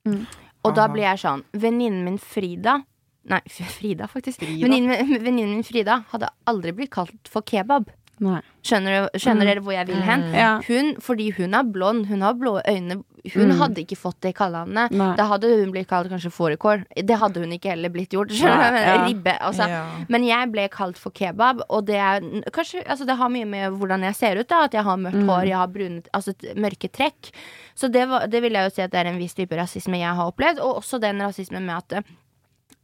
[0.08, 0.26] Mm.
[0.66, 2.80] Og da ble blir jeg sånn Venninnen min Frida
[3.26, 3.40] Nei,
[3.78, 4.44] Frida, faktisk.
[4.46, 7.90] Venninnen min Frida hadde aldri blitt kalt for kebab.
[8.24, 8.40] Nei.
[8.64, 10.22] Skjønner, du, skjønner dere hvor jeg vil hen?
[10.34, 10.54] Ja.
[10.68, 13.02] Hun, fordi hun er blond, hun har blå øyne.
[13.34, 13.58] Hun Mm.
[13.60, 14.92] hadde ikke fått det kallenavnet.
[15.18, 16.86] Da hadde hun blitt kalt kanskje fårikål.
[16.96, 18.30] Det hadde hun ikke heller blitt gjort.
[18.32, 18.78] Skjønner du?
[18.86, 19.06] Ja.
[19.06, 19.68] Ribbe, altså.
[19.68, 19.84] Ja.
[20.08, 22.22] Men jeg ble kalt for kebab, og det er
[22.54, 24.64] kanskje altså Det har mye med hvordan jeg ser ut, da.
[24.66, 25.28] At jeg har mørkt Mm.
[25.30, 27.32] hår, jeg har brune, altså mørke trekk.
[27.76, 29.98] Så det, var, det vil jeg jo si at det er en viss type rasisme
[30.00, 32.04] jeg har opplevd, og også den rasismen med at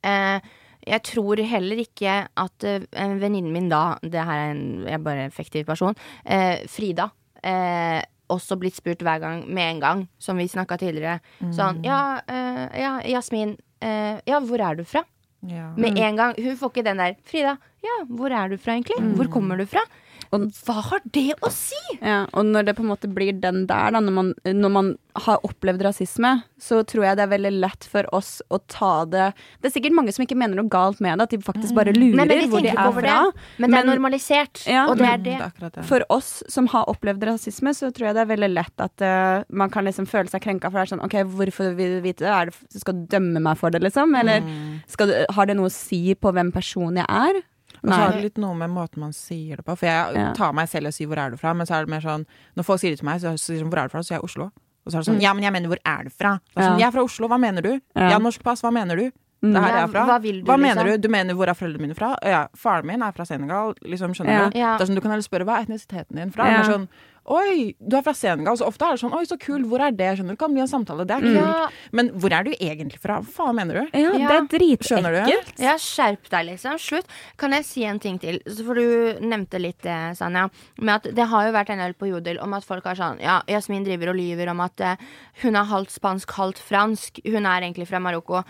[0.03, 0.39] eh,
[0.87, 5.03] jeg tror heller ikke at uh, venninnen min da, det her er en jeg er
[5.05, 7.11] bare en effektiv person, Uh, Frida,
[7.41, 8.01] Uh,
[8.31, 11.19] også blitt spurt hver gang med en gang, som vi snakka tidligere.
[11.55, 15.03] Sånn ja, eh, ja, Jasmin, eh, ja, hvor er du fra?
[15.49, 15.71] Ja.
[15.75, 16.35] Med en gang.
[16.37, 18.99] Hun får ikke den der Frida, ja, hvor er du fra egentlig?
[19.17, 19.83] Hvor kommer du fra?
[20.31, 21.75] Hva har det å si?!
[21.99, 24.91] Ja, og når det på en måte blir den der, da, når man, når man
[25.25, 29.25] har opplevd rasisme, så tror jeg det er veldig lett for oss å ta det
[29.59, 31.91] Det er sikkert mange som ikke mener noe galt med det, at de faktisk bare
[31.91, 33.01] lurer Nei, de hvor de er fra.
[33.03, 33.43] det.
[33.59, 35.51] Men det er normalisert, Ja, og det men- er det.
[35.59, 35.87] Det er.
[35.91, 39.43] For oss som har opplevd rasisme, så tror jeg det er veldig lett at uh,
[39.51, 40.71] man kan liksom føle seg krenka.
[40.71, 42.31] For det er sånn, ok, hvorfor vil du vite det?
[42.31, 44.15] Er det skal du dømme meg for det, liksom?
[44.15, 44.39] Eller
[44.87, 47.43] skal du, har det noe å si på hvem personen jeg er?
[47.83, 49.75] Og så har det litt noe med måten man sier det på.
[49.77, 50.33] For jeg Ja.
[50.33, 52.25] tar meg selv og sier 'hvor er du fra', men så er det mer sånn
[52.55, 54.07] Når folk sier det til meg, så sier de sånn 'hvor er du fra', så
[54.07, 54.51] sier jeg Oslo.
[54.85, 56.39] Og så er det sånn 'ja, men jeg mener hvor er du fra'?
[56.55, 58.09] Er sånn, 'Jeg er fra Oslo, hva mener du?' Ja.
[58.11, 59.11] har norsk pass, hva mener du?'
[59.43, 60.05] Det her er jeg fra.
[60.05, 61.01] hva vil du, Hva mener liksom?
[61.01, 61.07] du?
[61.07, 62.15] Du mener hvor er foreldrene mine fra?
[62.23, 64.49] Ja, faren min er fra Senegal, liksom, skjønner Ja.
[64.49, 64.59] du?
[64.59, 64.77] Ja.
[64.77, 66.45] Det er sånn, du kan heller spørre hva er etnisiteten din fra?
[66.45, 66.59] Ja.
[66.61, 66.87] Er sånn,
[67.29, 68.57] Oi, du er fra Senegal.
[68.57, 70.07] Så ofte er det sånn Oi, så kult, hvor er det?
[70.17, 70.37] Skjønner du?
[70.39, 71.05] Det kan bli en samtale.
[71.05, 71.37] Det er kult.
[71.37, 71.67] Ja.
[71.93, 73.19] Men hvor er du egentlig fra?
[73.21, 73.83] Hva faen mener du?
[73.93, 75.61] Ja, det er dritekkelt.
[75.61, 76.79] Ja, skjerp deg, liksom.
[76.81, 77.13] Slutt.
[77.41, 78.41] Kan jeg si en ting til?
[78.57, 80.47] For du nevnte litt det, Sanja.
[80.81, 83.21] Med at det har jo vært en del på Jodel om at folk har sånn
[83.21, 85.07] Ja, Jasmin driver og lyver om at uh,
[85.43, 87.21] hun er halvt spansk, halvt fransk.
[87.27, 88.41] Hun er egentlig fra Marokko.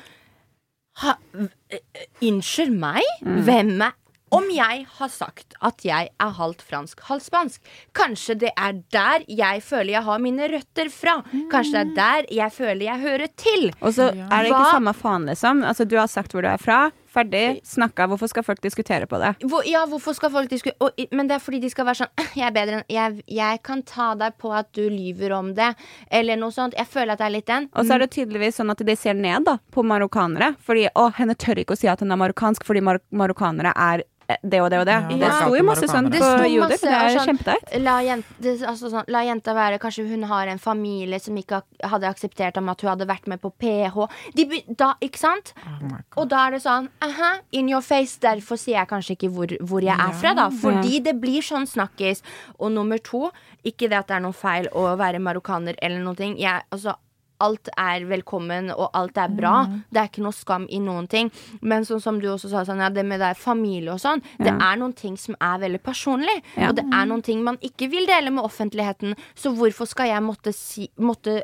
[1.02, 3.04] Ha, eh, eh, Unnskyld meg?
[3.24, 3.96] Hvem er
[4.32, 7.62] om jeg har sagt at jeg er halvt fransk, halvt spansk,
[7.98, 11.18] kanskje det er der jeg føler jeg har mine røtter fra.
[11.52, 13.68] Kanskje det er der jeg føler jeg hører til.
[13.82, 15.64] Og så er det ikke Hva- samme faen, liksom.
[15.68, 16.80] Altså, du har sagt hvor du er fra.
[17.12, 17.60] Ferdig.
[17.68, 18.08] Snakka.
[18.08, 19.34] Hvorfor skal folk diskutere på det?
[19.44, 22.26] Hvor, ja, hvorfor skal folk diskutere og, Men det er fordi de skal være sånn
[22.40, 25.74] Jeg er bedre enn jeg, jeg kan ta deg på at du lyver om det,
[26.12, 26.76] eller noe sånt.
[26.80, 27.68] Jeg føler at det er litt den.
[27.76, 30.54] Og så er det tydeligvis sånn at de ser ned da, på marokkanere.
[30.64, 34.04] Fordi å, henne tør ikke å si at hun er marokkansk fordi mar marokkanere er
[34.32, 34.98] eh, det og det og det.
[35.12, 36.76] Ja, det sto jo masse sånn på Jodel.
[36.80, 37.74] Det er sånn- kjempeteit.
[37.84, 42.10] La, jent, altså sånn, la jenta være Kanskje hun har en familie som ikke hadde
[42.10, 44.08] akseptert om at hun hadde vært med på PH.
[44.38, 45.54] De, da, ikke sant?
[45.68, 45.98] Oh.
[46.24, 48.20] Og da er det sånn aha, in your face.
[48.22, 50.50] Derfor sier jeg kanskje ikke hvor, hvor jeg er fra, da.
[50.64, 52.24] Fordi det blir sånn snakkis.
[52.60, 53.30] Og nummer to,
[53.68, 56.30] ikke det at det er noe feil å være marokkaner eller noe.
[56.38, 56.96] Jeg, altså,
[57.42, 59.56] alt er velkommen, og alt er bra.
[59.90, 61.32] Det er ikke noe skam i noen ting.
[61.66, 64.54] Men sånn som du også sa, sånn, ja, det med det familie og sånn, det
[64.54, 66.38] er noen ting som er veldig personlig.
[66.56, 66.70] Ja.
[66.70, 69.18] Og det er noen ting man ikke vil dele med offentligheten.
[69.34, 71.42] Så hvorfor skal jeg måtte si måtte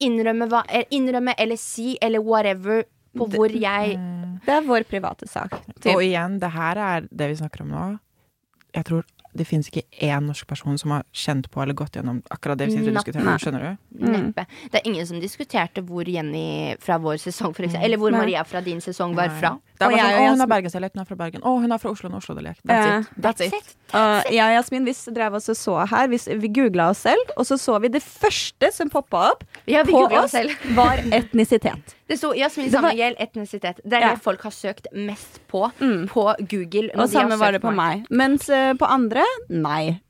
[0.00, 2.86] innrømme, hva, eh, innrømme eller si eller whatever
[3.16, 3.96] på hvor jeg
[4.46, 5.50] Det er vår private sak.
[5.80, 5.94] Typ.
[5.96, 7.86] Og igjen, det her er det vi snakker om nå.
[8.74, 12.16] Jeg tror det finnes ikke én norsk person som har kjent på eller gått gjennom
[12.34, 13.26] akkurat det vi sitter og diskuterer.
[13.28, 13.34] nå.
[13.38, 14.00] Skjønner du?
[14.10, 14.44] Neppe.
[14.72, 18.42] Det er ingen som diskuterte hvor Jenny fra vår sesong, for eksempel, eller hvor Maria
[18.42, 19.52] fra din sesong var fra.
[19.78, 21.44] Det er bare sånn, å, hun er bergensdialekt, hun er fra Bergen.
[21.46, 22.60] Å, hun er fra Oslo, hun er Oslo-dialekt.
[22.66, 22.98] That's Ja.
[22.98, 23.22] it.
[23.22, 23.70] That's it.
[24.34, 26.08] Jeg og Jasmin vi drev oss og så her.
[26.10, 29.84] Vi, vi googla oss selv, og så så vi det første som poppa opp Ja,
[29.86, 30.50] vi på oss, oss selv.
[30.74, 31.94] var etnisitet.
[32.10, 32.92] Det sto Jasmin var-
[33.22, 33.78] etnisitet.
[33.86, 34.14] Det er Ja.
[34.16, 35.70] det folk har søkt mest på
[36.10, 36.90] på Google.
[36.96, 38.06] Og samme var det på meg.
[38.10, 40.00] Mens uh, på andre nei.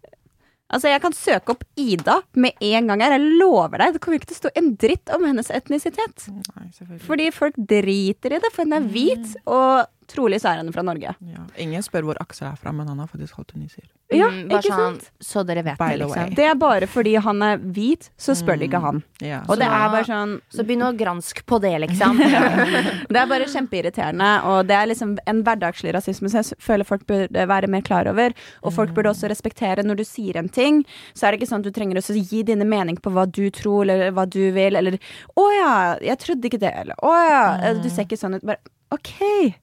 [0.70, 3.16] Altså, jeg kan søke opp Ida med en gang her.
[3.18, 6.28] Jeg lover deg, det kommer ikke til å stå en dritt om hennes etnisitet.
[6.30, 6.98] Nei.
[7.02, 10.82] Fordi folk driter i det, for hun er hvit, og trolig så er han fra
[10.86, 11.14] Norge.
[11.30, 11.46] Ja.
[11.62, 13.86] Ingen spør hvor Aksel er fra, men han har faktisk holdt tunisier.
[14.10, 15.10] Ja, Mm, ikke sånn, sant?
[15.22, 16.34] Så dere vet By det, liksom.
[16.34, 19.02] Det er bare fordi han er hvit, så spør de ikke han.
[19.22, 19.44] Yeah.
[19.46, 22.18] Og det er bare sånn Så begynn å granske på det, liksom.
[23.12, 27.06] Det er bare kjempeirriterende, og det er liksom en hverdagslig rasisme som jeg føler folk
[27.06, 28.34] burde være mer klar over.
[28.62, 30.82] Og folk burde også respektere når du sier en ting,
[31.14, 33.46] så er det ikke sånn at du trenger å gi dine mening på hva du
[33.54, 34.98] tror, eller hva du vil, eller
[35.36, 38.46] 'Å ja, jeg trodde ikke det', eller 'Å ja, du ser ikke sånn ut'.
[38.46, 38.58] Bare
[38.90, 39.54] OK,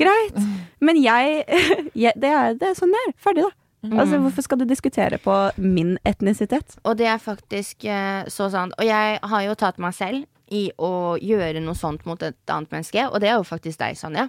[0.00, 0.38] greit.
[0.80, 1.42] Men jeg,
[2.04, 3.14] jeg det, er, det er sånn det er.
[3.22, 3.56] Ferdig, da.
[3.98, 6.76] Altså, Hvorfor skal du diskutere på min etnisitet?
[6.86, 8.76] Og det er faktisk eh, så sant.
[8.78, 10.22] Og jeg har jo tatt meg selv
[10.54, 13.98] i å gjøre noe sånt mot et annet menneske, og det er jo faktisk deg,
[13.98, 14.28] Sanja.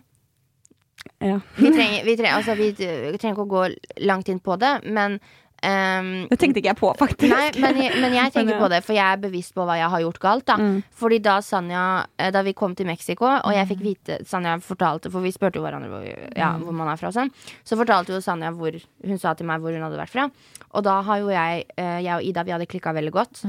[1.20, 1.39] Ja.
[1.59, 3.64] Vi trenger, vi, trenger, altså, vi, vi trenger ikke å gå
[4.07, 5.20] langt inn på det, men
[5.64, 7.30] ehm, Det tenkte ikke jeg på, faktisk.
[7.32, 8.61] Nei, men jeg, men jeg tenker Men, ja.
[8.64, 10.45] på det, for jeg er bevisst på hva jeg har gjort galt.
[10.49, 10.84] Da Mm.
[10.95, 15.09] Fordi da Sanja eh, Da vi kom til Mexico, og jeg fikk vite Sanja fortalte,
[15.11, 16.05] for vi spurte jo hverandre hvor,
[16.38, 17.32] ja, hvor man er fra sånn,
[17.66, 20.30] så fortalte jo Sanja hvor Hun sa til meg hvor hun hadde vært fra.
[20.74, 23.43] Og da har jo jeg eh, Jeg og Ida vi hadde klikka veldig godt.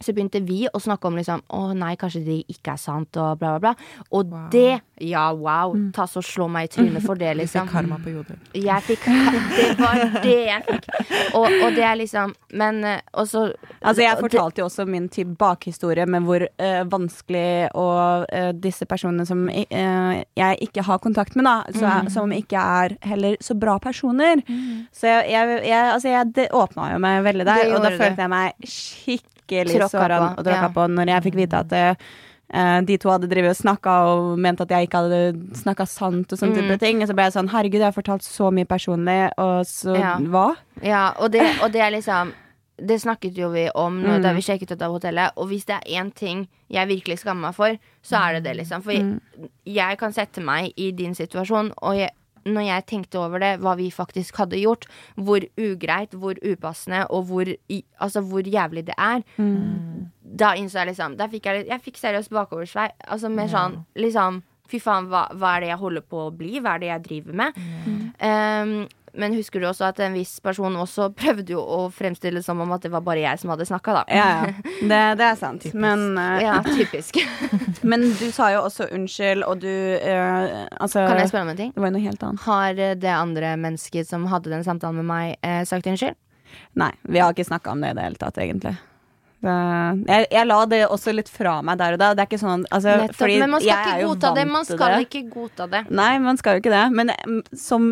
[0.00, 3.38] Så begynte vi å snakke om liksom Å nei, kanskje det ikke er sant, og
[3.38, 3.74] bla, bla, bla.
[4.12, 4.48] Og Wow.
[4.50, 5.74] det Ja, wow.
[5.94, 7.66] Ta så slå meg i trynet for det, Du liksom.
[7.68, 8.38] fikk karma på Jodel.
[8.54, 10.88] Jeg fikk Det var det jeg fikk.
[11.34, 12.80] Og, og det er liksom Men
[13.12, 13.44] og så
[13.82, 18.86] Altså Jeg fortalte jo også min tilbakehistorie bakhistorie med hvor uh, vanskelig og uh, disse
[18.88, 22.08] personene som uh, jeg ikke har kontakt med, da, så, Mm.
[22.10, 24.40] som ikke er heller så bra personer.
[24.92, 28.24] Så jeg, jeg, jeg, altså jeg åpna jo meg veldig der, og da følte det.
[28.24, 30.68] jeg meg skikkelig Tråkka såra og tråkka ja.
[30.74, 31.94] på når jeg fikk vite at eh,
[32.84, 35.20] de to hadde drevet og snakka og mente at jeg ikke hadde
[35.58, 37.02] snakka sant og sånne type ting.
[37.02, 40.16] Og så ble jeg sånn herregud, jeg har fortalt så mye personlig, og så Ja.
[40.18, 40.56] hva?
[40.82, 42.32] Ja, og det, og det er liksom
[42.76, 44.22] Det snakket jo vi om nå Mm.
[44.22, 45.30] da vi sjekket ut av hotellet.
[45.36, 48.56] Og hvis det er én ting jeg virkelig skammer meg for, så er det det,
[48.56, 48.82] liksom.
[48.82, 49.20] For jeg,
[49.64, 52.10] jeg kan sette meg i din situasjon, og jeg,
[52.44, 54.86] når jeg tenkte over det, hva vi faktisk hadde gjort,
[55.16, 59.22] hvor ugreit, hvor upassende, og hvor, i, altså, hvor jævlig det er,
[60.44, 62.88] da innså jeg liksom fikk jeg, jeg fikk seriøst bakoversvei.
[63.08, 66.54] Altså mer sånn liksom Fy faen, hva, hva er det jeg holder på å bli?
[66.64, 67.58] Hva er det jeg driver med?
[68.16, 68.70] Um,
[69.14, 72.60] men husker du også at en viss person også prøvde jo å fremstille det som
[72.62, 74.04] om at det var bare jeg som hadde snakka, da.
[74.08, 74.72] Ja, ja.
[74.84, 75.66] Det, det er sant.
[75.74, 77.20] Men, uh, Ja, typisk.
[77.90, 81.60] men du sa jo også unnskyld, og du uh, Altså Kan jeg spørre om en
[81.60, 81.74] ting?
[81.74, 82.44] Det var jo noe helt annet.
[82.44, 86.18] Har eh, det andre mennesket som hadde den samtalen med meg, uh, sagt unnskyld?
[86.78, 88.74] Nei, vi har ikke snakka om det i det hele tatt, egentlig.
[89.44, 92.12] Jeg, jeg la det også litt fra meg der og da.
[92.16, 93.18] Det er ikke sånn altså, Nettopp.
[93.18, 94.44] fordi Men man skal ikke godta det.
[94.48, 95.00] Man skal det.
[95.04, 95.82] ikke godta det.
[96.00, 96.84] Nei, man skal jo ikke det.
[96.96, 97.90] Men mm, som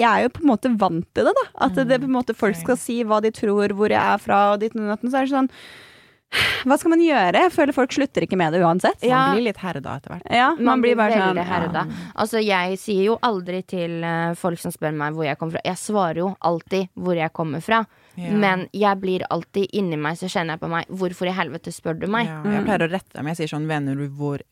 [0.00, 1.46] Jeg er jo på en måte vant til det, da.
[1.66, 4.44] At det på en måte folk skal si hva de tror, hvor jeg er fra,
[4.54, 5.04] og ditt og datt.
[5.04, 5.50] Så er det sånn
[6.64, 7.42] Hva skal man gjøre?
[7.44, 9.04] Jeg føler folk slutter ikke med det uansett.
[9.04, 9.26] Ja.
[9.28, 10.30] Man blir litt herda etter hvert.
[10.32, 11.84] Ja, man, blir bare sånn herda.
[11.84, 12.06] Ja.
[12.24, 15.66] Altså, jeg sier jo aldri til eh, folk som spør meg hvor jeg kommer fra.
[15.68, 17.82] Jeg svarer jo alltid hvor jeg kommer fra.
[18.16, 18.30] Ja.
[18.36, 21.98] Men jeg blir alltid inni meg, så kjenner jeg på meg Hvorfor i helvete spør
[22.00, 22.26] du meg?
[22.28, 23.26] Ja, jeg pleier å rette dem.
[23.32, 24.42] Jeg sier sånn Mener du hvor,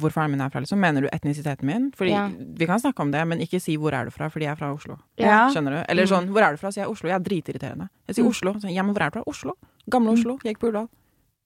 [0.00, 0.60] hvor faren min er fra?
[0.60, 0.78] Liksom?
[0.82, 1.90] Mener du etnisiteten min?
[1.96, 2.26] Fordi Ja.
[2.30, 4.60] Vi kan snakke om det, men ikke si hvor er du fra, fordi jeg er
[4.60, 4.98] fra Oslo.
[5.16, 5.48] Ja.
[5.48, 5.84] Skjønner du?
[5.88, 6.70] Eller sånn, hvor er du fra?
[6.72, 7.08] Sier jeg Oslo.
[7.08, 7.88] Jeg er dritirriterende.
[8.08, 8.52] Jeg sier Oslo.
[8.60, 9.24] Så, ja, men hvor er du fra?
[9.26, 9.56] Oslo.
[9.88, 10.38] Gamle Oslo.
[10.44, 10.88] Jeg gikk på Urdal.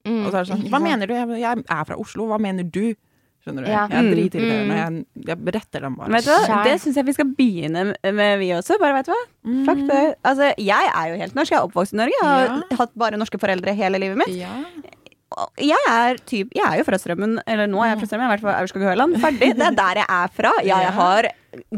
[0.05, 1.13] Mm, Og så er det sånn Hva mener du?
[1.15, 2.27] Jeg, jeg er fra Oslo.
[2.29, 2.93] Hva mener du?
[3.45, 3.69] Skjønner du?
[3.69, 3.83] Ja.
[3.85, 4.11] Jeg er Mm.
[4.15, 4.75] dritirriterende.
[4.81, 6.09] Jeg, jeg retter dem bare.
[6.15, 6.63] Vet du hva?
[6.65, 8.79] Det syns jeg vi skal begynne med, vi også.
[8.81, 9.21] Bare vet du hva?
[9.45, 9.59] Mm.
[9.67, 10.03] Fuck det.
[10.25, 11.51] Altså, jeg er jo helt norsk.
[11.53, 12.17] Jeg er oppvokst i Norge.
[12.23, 14.33] Jeg har hatt bare norske foreldre hele livet mitt.
[14.33, 14.49] Ja.
[15.59, 18.33] Jeg er, typ, jeg er jo fra Strømmen, eller nå er jeg fra Strømmen, i
[18.35, 19.17] hvert fall Aurskog-Høland.
[19.19, 19.49] Ferdig.
[19.57, 20.51] Det er der jeg er fra.
[20.63, 21.27] Ja, jeg har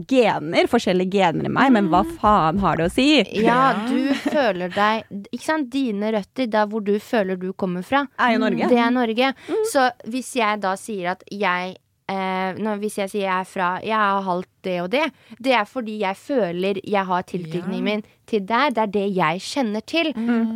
[0.10, 3.08] gener, forskjellige gener i meg, men hva faen har det å si?
[3.44, 8.06] Ja, du føler deg Ikke sant, dine røtter, der hvor du føler du kommer fra,
[8.20, 8.70] Er jo Norge.
[8.70, 9.34] det er Norge.
[9.72, 11.76] Så hvis jeg da sier at jeg
[12.10, 15.06] eh, når, Hvis jeg sier jeg er fra Jeg har halvt det og det,
[15.44, 17.84] det er fordi jeg føler jeg har tilknytningen Ja.
[17.90, 18.74] min til deg.
[18.76, 20.10] Det er det jeg kjenner til.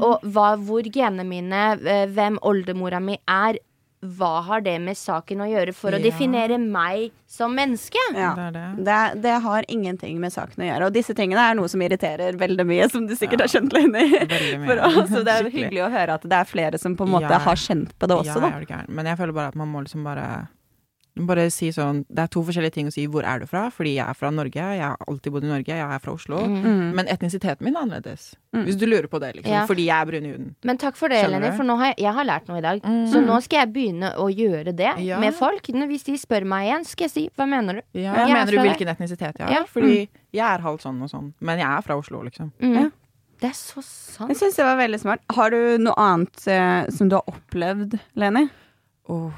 [0.03, 3.55] Og hva, hvor genene mine, eh, hvem oldemora mi er,
[4.01, 8.01] hva har det med saken å gjøre for å definere meg som menneske?
[8.15, 8.31] Ja.
[8.33, 8.63] Det er det.
[8.87, 10.87] Det, det har ingenting med saken å gjøre.
[10.89, 14.07] Og disse tingene er noe som irriterer veldig mye, som du sikkert har skjønt, Lenny.
[15.11, 17.37] Så det er hyggelig å høre at det er flere som på en måte Ja.
[17.45, 18.81] har kjent på det også, ja, da.
[18.89, 20.47] Men jeg føler bare at man må liksom bare
[21.16, 23.95] bare si sånn Det er to forskjellige ting å si hvor er du fra, fordi
[23.97, 26.39] jeg er fra Norge, jeg har alltid bodd i Norge, jeg er fra Oslo.
[26.47, 26.93] Mm.
[26.95, 28.30] Men etnisiteten min er annerledes.
[28.51, 29.51] Hvis du lurer på det, liksom.
[29.51, 29.66] Ja.
[29.68, 30.55] Fordi jeg er brun i huden.
[30.68, 32.82] Men takk for det, Eleni, for nå har jeg, jeg har lært noe i dag.
[33.12, 35.20] Så nå skal jeg begynne å gjøre det Ja.
[35.20, 35.68] med folk.
[35.91, 37.82] Hvis de spør meg igjen, skal jeg si hva mener du?
[37.99, 39.51] Ja, Jeg er mener du hvilken etnisitet jeg har?
[39.51, 39.64] Ja.
[39.68, 42.51] Fordi jeg er halvt sånn og sånn, men jeg er fra Oslo, liksom.
[42.62, 42.76] Mm.
[42.80, 42.89] Ja.
[43.41, 44.30] Det er så sant.
[44.30, 45.22] Jeg syns det var veldig smart.
[45.34, 48.43] Har du noe annet eh, som du har opplevd, Leni?
[49.09, 49.32] Åh,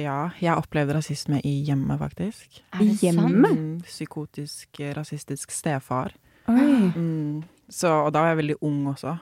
[0.00, 0.30] ja.
[0.40, 2.60] Jeg opplevde rasisme i hjemmet, faktisk.
[2.80, 3.30] I hjemmet?
[3.30, 3.52] Hjemme?
[3.54, 6.14] Mm, psykotisk, eh, rasistisk stefar.
[6.48, 6.92] Oi.
[6.94, 7.42] Mm.
[7.68, 9.18] Så, og da var jeg veldig ung også.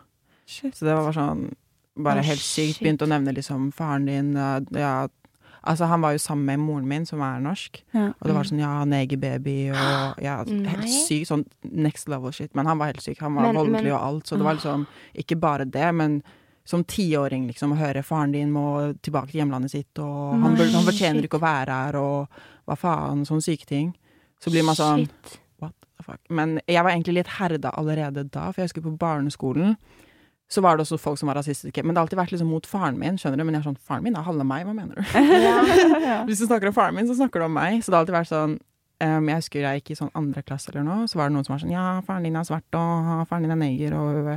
[0.47, 1.47] Så det var bare sånn
[1.97, 2.83] Bare oh, helt sykt.
[2.85, 4.91] Begynte å nevne liksom faren din ja, ja,
[5.67, 7.81] Altså, han var jo sammen med moren min, som er norsk.
[7.97, 8.11] Ja.
[8.13, 11.31] Og det var sånn ja, negerbaby og ja, helt sykt.
[11.33, 12.53] Sånn next level shit.
[12.55, 13.19] Men han var helt syk.
[13.25, 14.29] Han var Men- voldelig men- og alt.
[14.29, 14.87] Så det var liksom
[15.25, 16.21] ikke bare det, men
[16.67, 18.67] som tiåring, liksom, å høre faren din må
[19.05, 22.79] tilbake til hjemlandet sitt, og han, burde, han fortjener ikke å være her, og hva
[22.81, 23.93] faen, sånne syke ting.
[24.43, 25.39] Så blir man sånn Shit.
[25.63, 26.21] What the fuck?
[26.29, 29.77] Men jeg var egentlig litt herda allerede da, for jeg husker på barneskolen.
[30.51, 31.83] Så var det også folk som var rasistiske.
[31.83, 33.17] Men det har alltid vært liksom mot faren min.
[33.19, 33.47] skjønner du?
[33.47, 35.03] Men jeg er sånn, faren min er halve meg, hva mener du?
[36.29, 37.81] Hvis du snakker om faren min, så snakker du om meg.
[37.83, 40.71] Så det har alltid vært sånn um, Jeg husker jeg gikk i sånn andre klasse
[40.71, 43.27] eller noe, så var det noen som var sånn Ja, faren din er svart, og
[43.31, 44.31] faren din er neger, og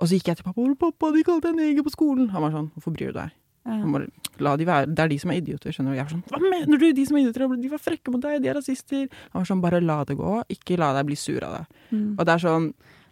[0.00, 2.30] Og så gikk jeg til pappa, og pappa, de kalte deg neger på skolen.
[2.32, 3.34] Han var sånn, hvorfor bryr du deg?
[3.68, 4.06] Han bare,
[4.40, 5.98] La de være, det er de som er idioter, skjønner du.
[5.98, 7.44] Jeg var sånn, hva mener du, de som er idioter?
[7.60, 9.02] De var frekke mot deg, de er rasister.
[9.34, 11.64] Han var sånn, bare la det gå, ikke la deg bli sur av det.
[12.16, 12.70] Og det er sånn,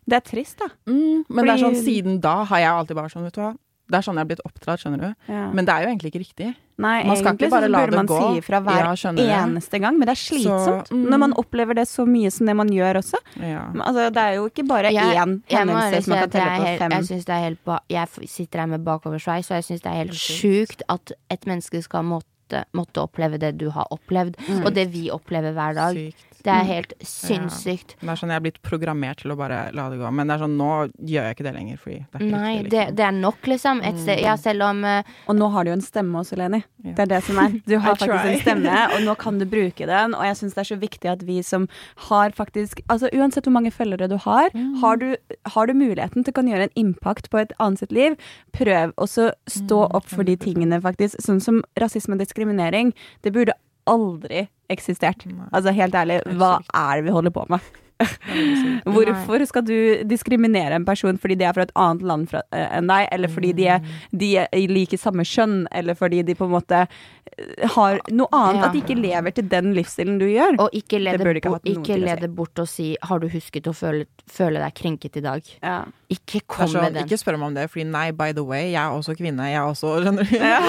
[0.08, 0.70] Det er trist, da.
[0.88, 3.50] mm, men det er sånn, siden da har jeg alltid bare sånn, vet du hva.
[3.88, 5.32] Det er sånn jeg har blitt oppdratt, skjønner du.
[5.32, 5.46] Ja.
[5.56, 6.48] Men det er jo egentlig ikke riktig.
[6.78, 8.18] Nei, man skal egentlig ikke bare så la det man gå.
[8.20, 8.82] si ifra hver
[9.18, 11.06] Ja, eneste gang, men det er slitsomt Så, mm.
[11.10, 13.18] når man opplever det så mye som det man gjør også.
[13.40, 13.64] Ja.
[13.72, 16.64] Men, Altså, det er jo ikke bare Jeg- én hendelse som man kan telle på
[16.68, 16.90] helt- fem.
[16.92, 19.96] Jeg, det er helt ba jeg sitter her med bakoversveis, og jeg syns det er
[20.04, 24.86] helt sjukt at et menneske skal måtte, måtte oppleve det du har opplevd, og det
[24.92, 25.96] vi opplever hver dag.
[25.96, 26.27] Sykt.
[26.48, 27.94] Det Det er helt sinnssykt.
[28.00, 30.10] Det er sånn Jeg er blitt programmert til å bare la det gå.
[30.14, 31.80] Men det er sånn, nå gjør jeg ikke det lenger.
[31.82, 32.96] Fordi det er ikke Nei, riktig, liksom.
[32.98, 33.82] det er nok, liksom.
[33.88, 36.62] Et sted, ja, selv om uh, Og nå har du jo en stemme også, Leni.
[36.86, 36.94] Ja.
[36.96, 37.58] Det er det som er.
[37.68, 40.16] Du har faktisk en stemme, og nå kan du bruke den.
[40.16, 41.68] Og jeg syns det er så viktig at vi som
[42.08, 45.12] har faktisk Altså uansett hvor mange følgere du har, har, du,
[45.52, 48.16] har du muligheten til å kan gjøre en impact på et annet sitt liv,
[48.56, 51.18] prøv også stå opp for de tingene, faktisk.
[51.24, 52.94] Sånn som rasisme og diskriminering.
[53.26, 53.56] Det burde
[53.88, 55.24] aldri eksistert.
[55.26, 55.48] Nei.
[55.52, 57.60] Altså helt ærlig, hva er det vi holder på med?
[58.94, 59.74] Hvorfor skal du
[60.06, 63.32] diskriminere en person fordi de er fra et annet land fra, uh, enn deg, eller
[63.32, 63.80] fordi de, er,
[64.14, 68.60] de er liker samme kjønn, eller fordi de på en måte eh, har noe annet,
[68.60, 68.68] Ja.
[68.68, 70.60] at de ikke lever til den livsstilen du gjør.
[70.62, 72.20] Og ikke le Det ikke ikke til å le si.
[72.22, 75.50] det bort og si 'har du husket å føle, føle deg krenket i dag'?
[75.62, 75.84] Ja.
[76.08, 77.04] Ikke kom sånn, med den.
[77.06, 79.42] ikke spør meg om det, fordi nei, by the way, jeg er også kvinne.
[79.50, 80.36] Jeg er også Skjønner du?
[80.38, 80.60] Ja.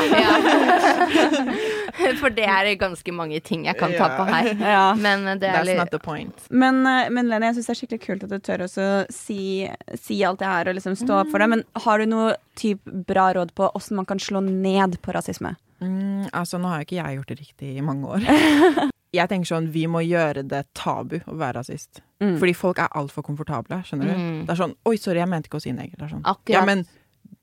[2.22, 4.52] For det er ganske mange ting jeg kan ta på her.
[4.70, 4.94] Ja.
[5.00, 6.46] Men eh, det er That's litt not the point.
[6.50, 9.68] Men, eh, men Lene, jeg syns det er skikkelig kult at du tør også si,
[9.98, 11.50] si alt det her og liksom stå opp for det.
[11.56, 15.56] Men har du noe typ bra råd på åssen man kan slå ned på rasisme?
[15.80, 18.26] Mm, altså, nå har jo ikke jeg gjort det riktig i mange år.
[19.10, 22.04] Jeg tenker sånn, Vi må gjøre det tabu å være rasist.
[22.22, 22.36] Mm.
[22.38, 23.80] Fordi folk er altfor komfortable.
[23.88, 24.14] skjønner du?
[24.14, 24.36] Mm.
[24.46, 26.04] Det er sånn 'oi, sorry, jeg mente ikke å si neger'.
[26.04, 26.86] Er sånn, Ja, men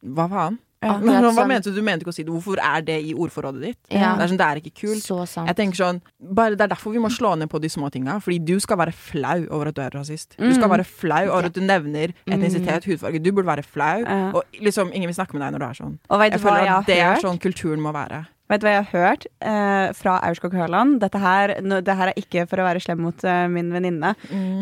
[0.05, 0.61] hva faen?
[0.95, 1.49] Akkurat Hva sånn.
[1.49, 1.75] mente du?
[1.75, 2.33] Du mente ikke å si det.
[2.33, 3.79] Hvorfor er det i ordforrådet ditt?
[3.91, 4.15] Ja.
[4.17, 5.03] Det er sånn, det er ikke kult.
[5.03, 5.47] Så sant.
[5.49, 8.21] Jeg tenker sånn, bare Det er derfor vi må slå ned på de små tinga.
[8.21, 10.37] Fordi du skal være flau over at du er rasist.
[10.39, 10.77] Du skal Mm.
[10.79, 13.23] være flau over at du nevner etnisitet, hudfarge.
[13.23, 14.01] Du burde være flau.
[14.05, 14.31] Ja.
[14.33, 15.99] Og liksom, ingen vil snakke med deg når du er sånn.
[16.11, 18.27] Og vet du Jeg hva føler jeg at det er sånn kulturen må være.
[18.49, 21.01] Vet du hva jeg har hørt eh, fra Aurskog Høland?
[21.03, 24.13] Dette her, no, det her er ikke for å være slem mot eh, min venninne,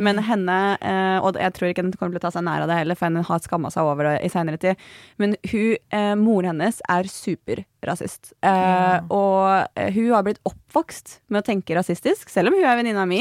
[0.01, 2.71] men henne eh, Og jeg tror ikke hun kommer til å ta seg nær av
[2.73, 4.81] det heller, for hun har skamma seg over det i seinere tid.
[5.21, 8.33] Men hun, eh, moren hennes er superrasist.
[8.41, 9.01] Eh, Ja.
[9.13, 13.05] Og eh, hun har blitt oppvokst med å tenke rasistisk, selv om hun er venninna
[13.07, 13.21] mi.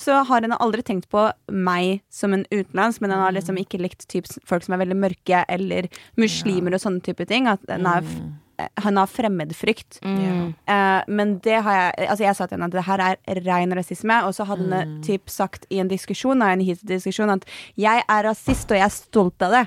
[0.00, 3.80] Så har hun aldri tenkt på meg som en utenlandsk, men hun har liksom ikke
[3.84, 7.46] likt typ, folk som er veldig mørke, eller muslimer og sånne type ting.
[7.46, 8.36] At hun er, Mm.
[8.58, 10.00] Eh, hun har fremmedfrykt.
[10.02, 10.54] Mm.
[10.68, 13.76] Uh, men det har jeg Altså jeg sa til henne at det her er ren
[13.76, 14.72] rasisme, og så hadde Mm.
[14.72, 17.44] hun typ sagt i en diskusjon, en diskusjon, at
[17.76, 19.66] jeg er rasist, og jeg er stolt av det.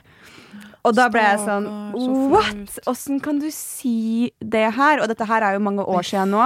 [0.88, 1.66] Og da ble jeg sånn
[2.32, 2.78] What?!
[2.90, 5.02] Åssen kan du si det her?
[5.04, 6.46] Og dette her er jo mange år siden nå.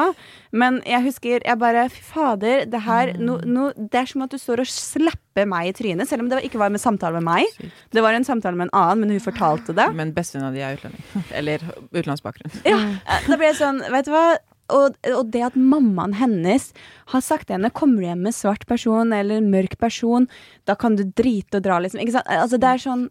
[0.56, 3.22] Men jeg husker jeg bare Fy fader, det her Mm.
[3.26, 6.30] no, no, Det er som at du står og slapper meg i trynet, selv om
[6.32, 7.72] det ikke var en samtale med meg.
[7.92, 9.88] Det var en samtale med en annen, men hun fortalte det.
[9.96, 11.06] Men bestevenninna di er utlending.
[11.40, 11.64] Eller
[11.94, 12.60] utenlandsbakgrunn.
[12.66, 14.26] Ja, eh, da ble jeg sånn, vet du hva
[14.74, 16.72] og, og det at mammaen hennes
[17.14, 20.26] har sagt til henne Kommer du hjem med svart person eller mørk person,
[20.66, 22.02] da kan du drite og dra, liksom.
[22.02, 23.04] Altså, det er sånn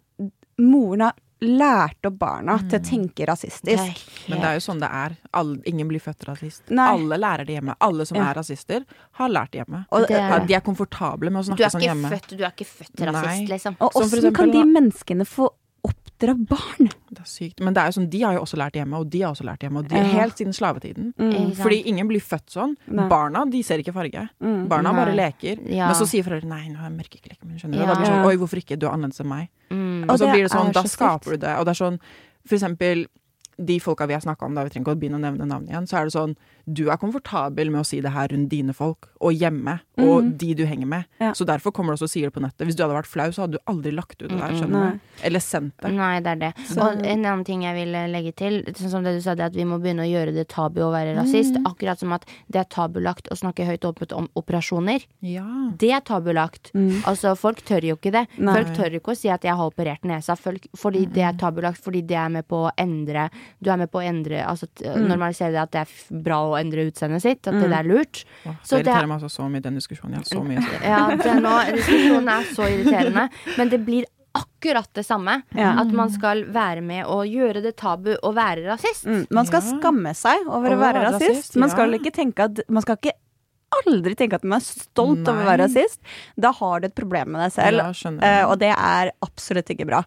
[0.59, 1.13] Moren har
[1.45, 3.99] lært opp barna til å tenke rasistisk.
[4.31, 5.17] Men det er jo sånn det er.
[5.35, 6.63] Alle, ingen blir født rasist.
[6.71, 6.87] Nei.
[6.95, 7.75] Alle lærer det hjemme.
[7.85, 8.31] Alle som Ja.
[8.31, 9.85] er rasister, har lært det hjemme.
[9.93, 12.09] Og, Det er- Ja, de er komfortable med å snakke sånn hjemme.
[12.11, 13.47] født, du er ikke født rasist, Nei.
[13.47, 13.77] liksom.
[13.81, 15.51] og Som åssen kan de menneskene få
[16.25, 16.89] oppdra barn?
[17.15, 17.61] Det er sykt.
[17.61, 19.45] Men det er jo sånn, de har jo også lært hjemme, og de har også
[19.47, 19.79] lært hjemme.
[19.83, 20.03] Og de, Ja.
[20.21, 21.13] Helt siden slavetiden.
[21.19, 21.53] Mm.
[21.59, 22.77] Fordi ingen blir født sånn.
[22.89, 23.09] Nei.
[23.09, 24.29] Barna de ser ikke farge.
[24.43, 24.69] Mm.
[24.69, 25.05] Barna Nei.
[25.05, 25.61] bare leker.
[25.71, 25.87] Ja.
[25.89, 27.59] Men så sier foreldrene nei, nå er mørke ikke leken min.
[27.59, 27.81] Skjønner du?
[27.81, 27.87] Ja.
[27.87, 28.79] Da blir det sånn, Oi, hvorfor ikke?
[28.79, 29.49] Du er annerledes enn meg.
[29.71, 30.05] Mm.
[30.05, 31.55] Og Og så blir det sånn, da skaper du det.
[31.59, 32.01] Og det er sånn,
[32.47, 33.07] for eksempel
[33.57, 35.69] de folka vi har snakka om, da vi trenger ikke å begynne å nevne navn
[35.69, 38.73] igjen, så er det sånn du er komfortabel med å si det her rundt dine
[38.73, 40.31] folk, og hjemme, og mm.
[40.41, 41.09] de du henger med.
[41.21, 41.33] Ja.
[41.37, 42.65] Så derfor kommer du også og sier det på nettet.
[42.65, 44.95] Hvis du hadde vært flau, så hadde du aldri lagt ut det der, Mm, skjønner
[44.95, 45.01] du?
[45.29, 45.91] Eller sendt det.
[45.93, 46.53] Nei, det er det.
[46.69, 49.45] Så- Og en annen ting jeg vil legge til, sånn som det du sa, det
[49.45, 51.55] at vi må begynne å gjøre det tabu å være rasist.
[51.55, 51.65] Mm.
[51.65, 55.05] Akkurat som at det er tabulagt å snakke høyt åpent om operasjoner.
[55.21, 55.45] Ja.
[55.77, 56.73] Det er tabulagt.
[56.73, 57.03] Mm.
[57.05, 58.27] Altså, folk tør jo ikke det.
[58.39, 58.55] Nei.
[58.55, 61.83] Folk tør ikke å si at jeg har operert nesa, folk, fordi det er tabulagt.
[61.85, 63.31] Fordi det er med på å endre
[63.63, 65.07] Du er med på å endre Altså Mm.
[65.09, 67.47] normalisere det at det er bra å endre utseendet sitt.
[67.49, 68.25] At det er lurt.
[68.47, 70.15] Åh, Så det er- irriterer meg altså så mye, den diskusjonen.
[70.15, 70.83] Ja, så mye å.
[70.83, 73.29] Ja, det nå, diskusjonen er så irriterende.
[73.59, 75.43] Men det blir akkurat det samme.
[75.55, 75.81] Ja.
[75.81, 79.05] At man skal være med og gjøre det tabu å være rasist.
[79.07, 79.27] Mm.
[79.31, 79.79] Man skal Ja.
[79.79, 81.29] skamme seg over å å være rasist.
[81.31, 83.13] rasist, Man skal ikke tenke at Man skal ikke
[83.75, 86.01] aldri tenke at man er stolt over å være rasist.
[86.41, 87.83] Da har du et problem med deg selv.
[87.83, 90.05] Ja, eh, og det er absolutt ikke bra.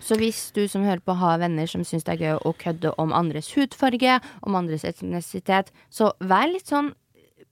[0.00, 2.94] Så hvis du som hører på har venner som syns det er gøy å kødde
[2.98, 6.94] om andres hudfarge, om andres etnisitet, så vær litt sånn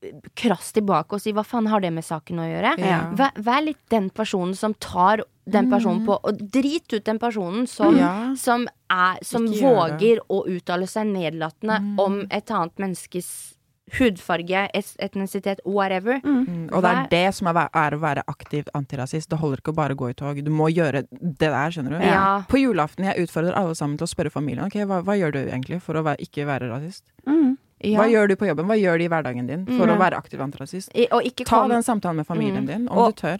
[0.02, 2.72] eh, krass tilbake og si hva faen har det med saken å gjøre?
[2.80, 3.02] Ja.
[3.18, 7.66] Vær, vær litt den personen som tar den personen på Og drit ut den personen
[7.66, 8.34] som, Ja.
[8.36, 13.54] som, er, som våger å uttale seg nedlatende om et annet menneskes
[13.98, 14.68] hudfarge,
[14.98, 16.20] etnisitet, whatever.
[16.24, 19.28] Mm, Og det er det som er, er å være aktiv antirasist.
[19.30, 20.42] Det holder ikke å bare gå i tog.
[20.44, 22.04] Du må gjøre det der, skjønner du.
[22.06, 22.42] Ja.
[22.48, 25.38] På julaften jeg utfordrer alle sammen til å spørre familien Ok, hva, hva gjør du
[25.46, 27.04] egentlig for å være, ikke være rasist.
[27.26, 27.56] Mm.
[27.80, 28.00] Ja.
[28.00, 28.66] Hva gjør du på jobben?
[28.66, 29.94] Hva gjør de i hverdagen din for Mm.
[29.94, 30.90] å være aktiv antirasist?
[30.94, 32.66] I, og ikke Ta kom den samtalen med familien Mm.
[32.66, 33.38] din, om Og- du tør.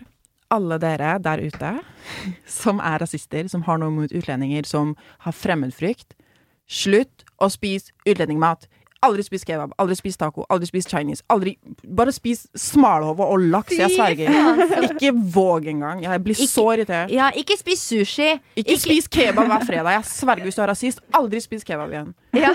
[0.51, 1.81] Alle dere der ute
[2.47, 6.15] som er rasister, som har noe mot utlendinger, som har fremmedfrykt,
[6.69, 8.67] slutt å spise utlendingmat.
[9.07, 11.23] Aldri spis kebab, aldri spis taco, aldri spis Chinese.
[11.31, 11.53] Aldri,
[11.87, 14.33] bare spis smalhove og laks, jeg sverger.
[14.89, 16.01] Ikke våg engang.
[16.03, 17.13] Jeg blir Ikke- så irritert.
[17.15, 18.41] Ja, ikke spis sushi.
[18.59, 19.93] Ikke spis kebab hver fredag.
[20.01, 20.99] Jeg sverger hvis du er rasist.
[21.15, 22.11] Aldri spis kebab igjen.
[22.35, 22.51] Ja,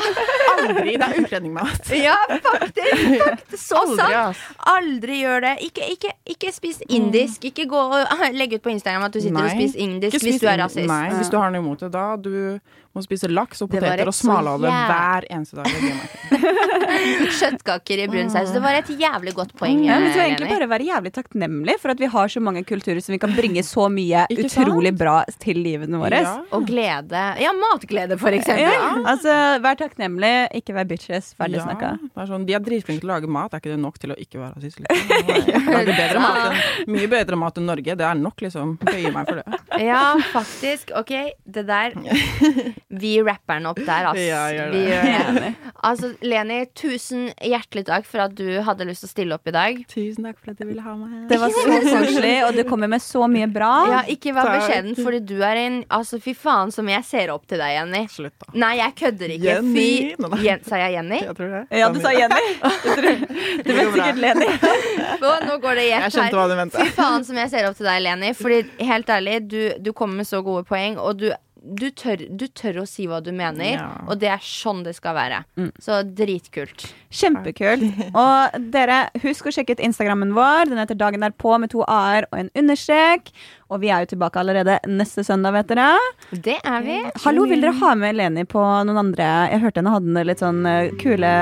[0.57, 0.97] Aldri.
[0.99, 1.89] Det er utlendingmat.
[2.07, 3.63] ja faktisk, faktisk.
[3.63, 4.43] Så Aldri, sant.
[4.75, 5.55] Aldri gjør det.
[5.69, 7.47] Ikke, ikke, ikke spis indisk.
[7.53, 9.55] Ikke gå og legge ut på Instagram at du sitter og Nei.
[9.55, 10.87] spiser indisk spis hvis du er rasist.
[10.91, 11.91] Nei, hvis du har noe imot det.
[11.95, 12.59] Da du
[12.93, 15.67] må spise laks og poteter og smalahove jæv- hver eneste dag.
[17.39, 18.51] Kjøttkaker i brun saus.
[18.53, 19.81] Det var et jævlig godt poeng.
[19.85, 22.63] Ja, eh, men så egentlig bare være jævlig takknemlig for at vi har så mange
[22.67, 26.21] kulturer som vi kan bringe så mye utrolig bra til livene våre.
[26.25, 26.35] Ja.
[26.55, 27.23] Og glede.
[27.41, 28.65] Ja, matglede, for eksempel.
[28.67, 29.33] Ja, altså,
[29.63, 31.33] Vær takknemlig, ikke vær bitches.
[31.39, 31.93] Ferdig Ja, snakka.
[32.03, 33.53] det er sånn, de er dritflinke til å lage mat.
[33.57, 34.81] Er ikke det nok til å ikke være rasist?
[34.83, 34.93] Liksom?
[36.93, 37.97] Mye bedre mat enn Norge.
[37.99, 38.77] Det er nok, liksom.
[38.83, 39.61] Bøyer meg for det.
[39.83, 40.93] Ja, faktisk.
[40.99, 41.13] Ok,
[41.45, 41.97] det der
[43.01, 44.19] Vi rapper den opp der, ass.
[44.33, 44.79] Ja, gjør det.
[44.79, 45.51] Vi gjør det.
[45.83, 49.53] Altså, Leni, tusen hjertelig takk for at du hadde lyst til å stille opp i
[49.55, 49.79] dag.
[49.91, 51.09] Tusen takk for at du ville ha meg.
[51.11, 51.23] her.
[51.31, 53.71] Det var så koselig, og du kommer med så mye bra.
[53.91, 57.43] Ja, ikke vær beskjeden, fordi du er en Altså, fy faen som jeg ser opp
[57.49, 58.03] til deg, Jenny.
[58.13, 58.51] Slutt, da.
[58.63, 59.47] Nei, jeg kødder ikke.
[59.49, 59.87] Jenny.
[60.37, 61.19] Fy Jen Sa jeg Jenny?
[61.25, 61.63] Jeg tror det.
[61.81, 62.45] Ja, du sa Jenny.
[63.63, 64.47] Du vet sikkert Leni.
[65.23, 66.35] Nå går det i Jeg ett her.
[66.35, 66.79] hva du mente.
[66.83, 68.31] Fy faen som jeg ser opp til deg, Leni.
[68.37, 71.29] Fordi helt ærlig, du, du kommer med så gode poeng, og du,
[71.63, 73.77] du, tør, du tør å si hva du mener.
[73.77, 73.87] Ja.
[74.09, 75.41] Og det er sånn det skal være.
[75.81, 76.89] Så dritkult.
[77.13, 77.85] Kjempekult.
[78.23, 80.69] Og dere, husk å sjekke ut Instagrammen vår.
[80.71, 83.31] Den heter Dagen derpå med to a-er og en understrek.
[83.73, 85.87] Og vi er jo tilbake allerede neste søndag, vet dere.
[86.45, 86.99] Det er vi.
[87.23, 90.61] Hallo, vil dere ha med Leni på noen andre Jeg hørte henne hadde litt sånn
[90.69, 91.33] eh, kule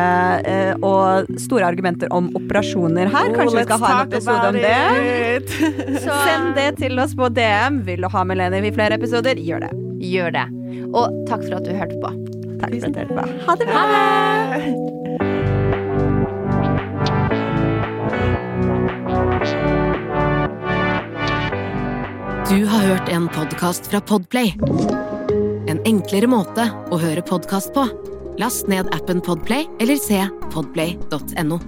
[0.47, 3.31] eh, og store argumenter om operasjoner her.
[3.35, 6.01] Kanskje vi skal ha en episode om det?
[6.05, 7.81] Så Send det til oss på DM.
[7.87, 9.41] Vil du ha med Leni i flere episoder?
[9.41, 9.90] Gjør det.
[10.01, 10.47] Gjør det.
[10.91, 12.09] Og takk for at du hørte på.
[12.61, 13.23] Takk for at du hørte på.
[13.47, 13.83] Ha det bra!
[22.51, 24.53] Du har hørt en podkast fra Podplay.
[25.71, 27.87] En enklere måte å høre podkast på.
[28.41, 30.19] Last ned appen Podplay eller se
[30.51, 31.61] podplay.no.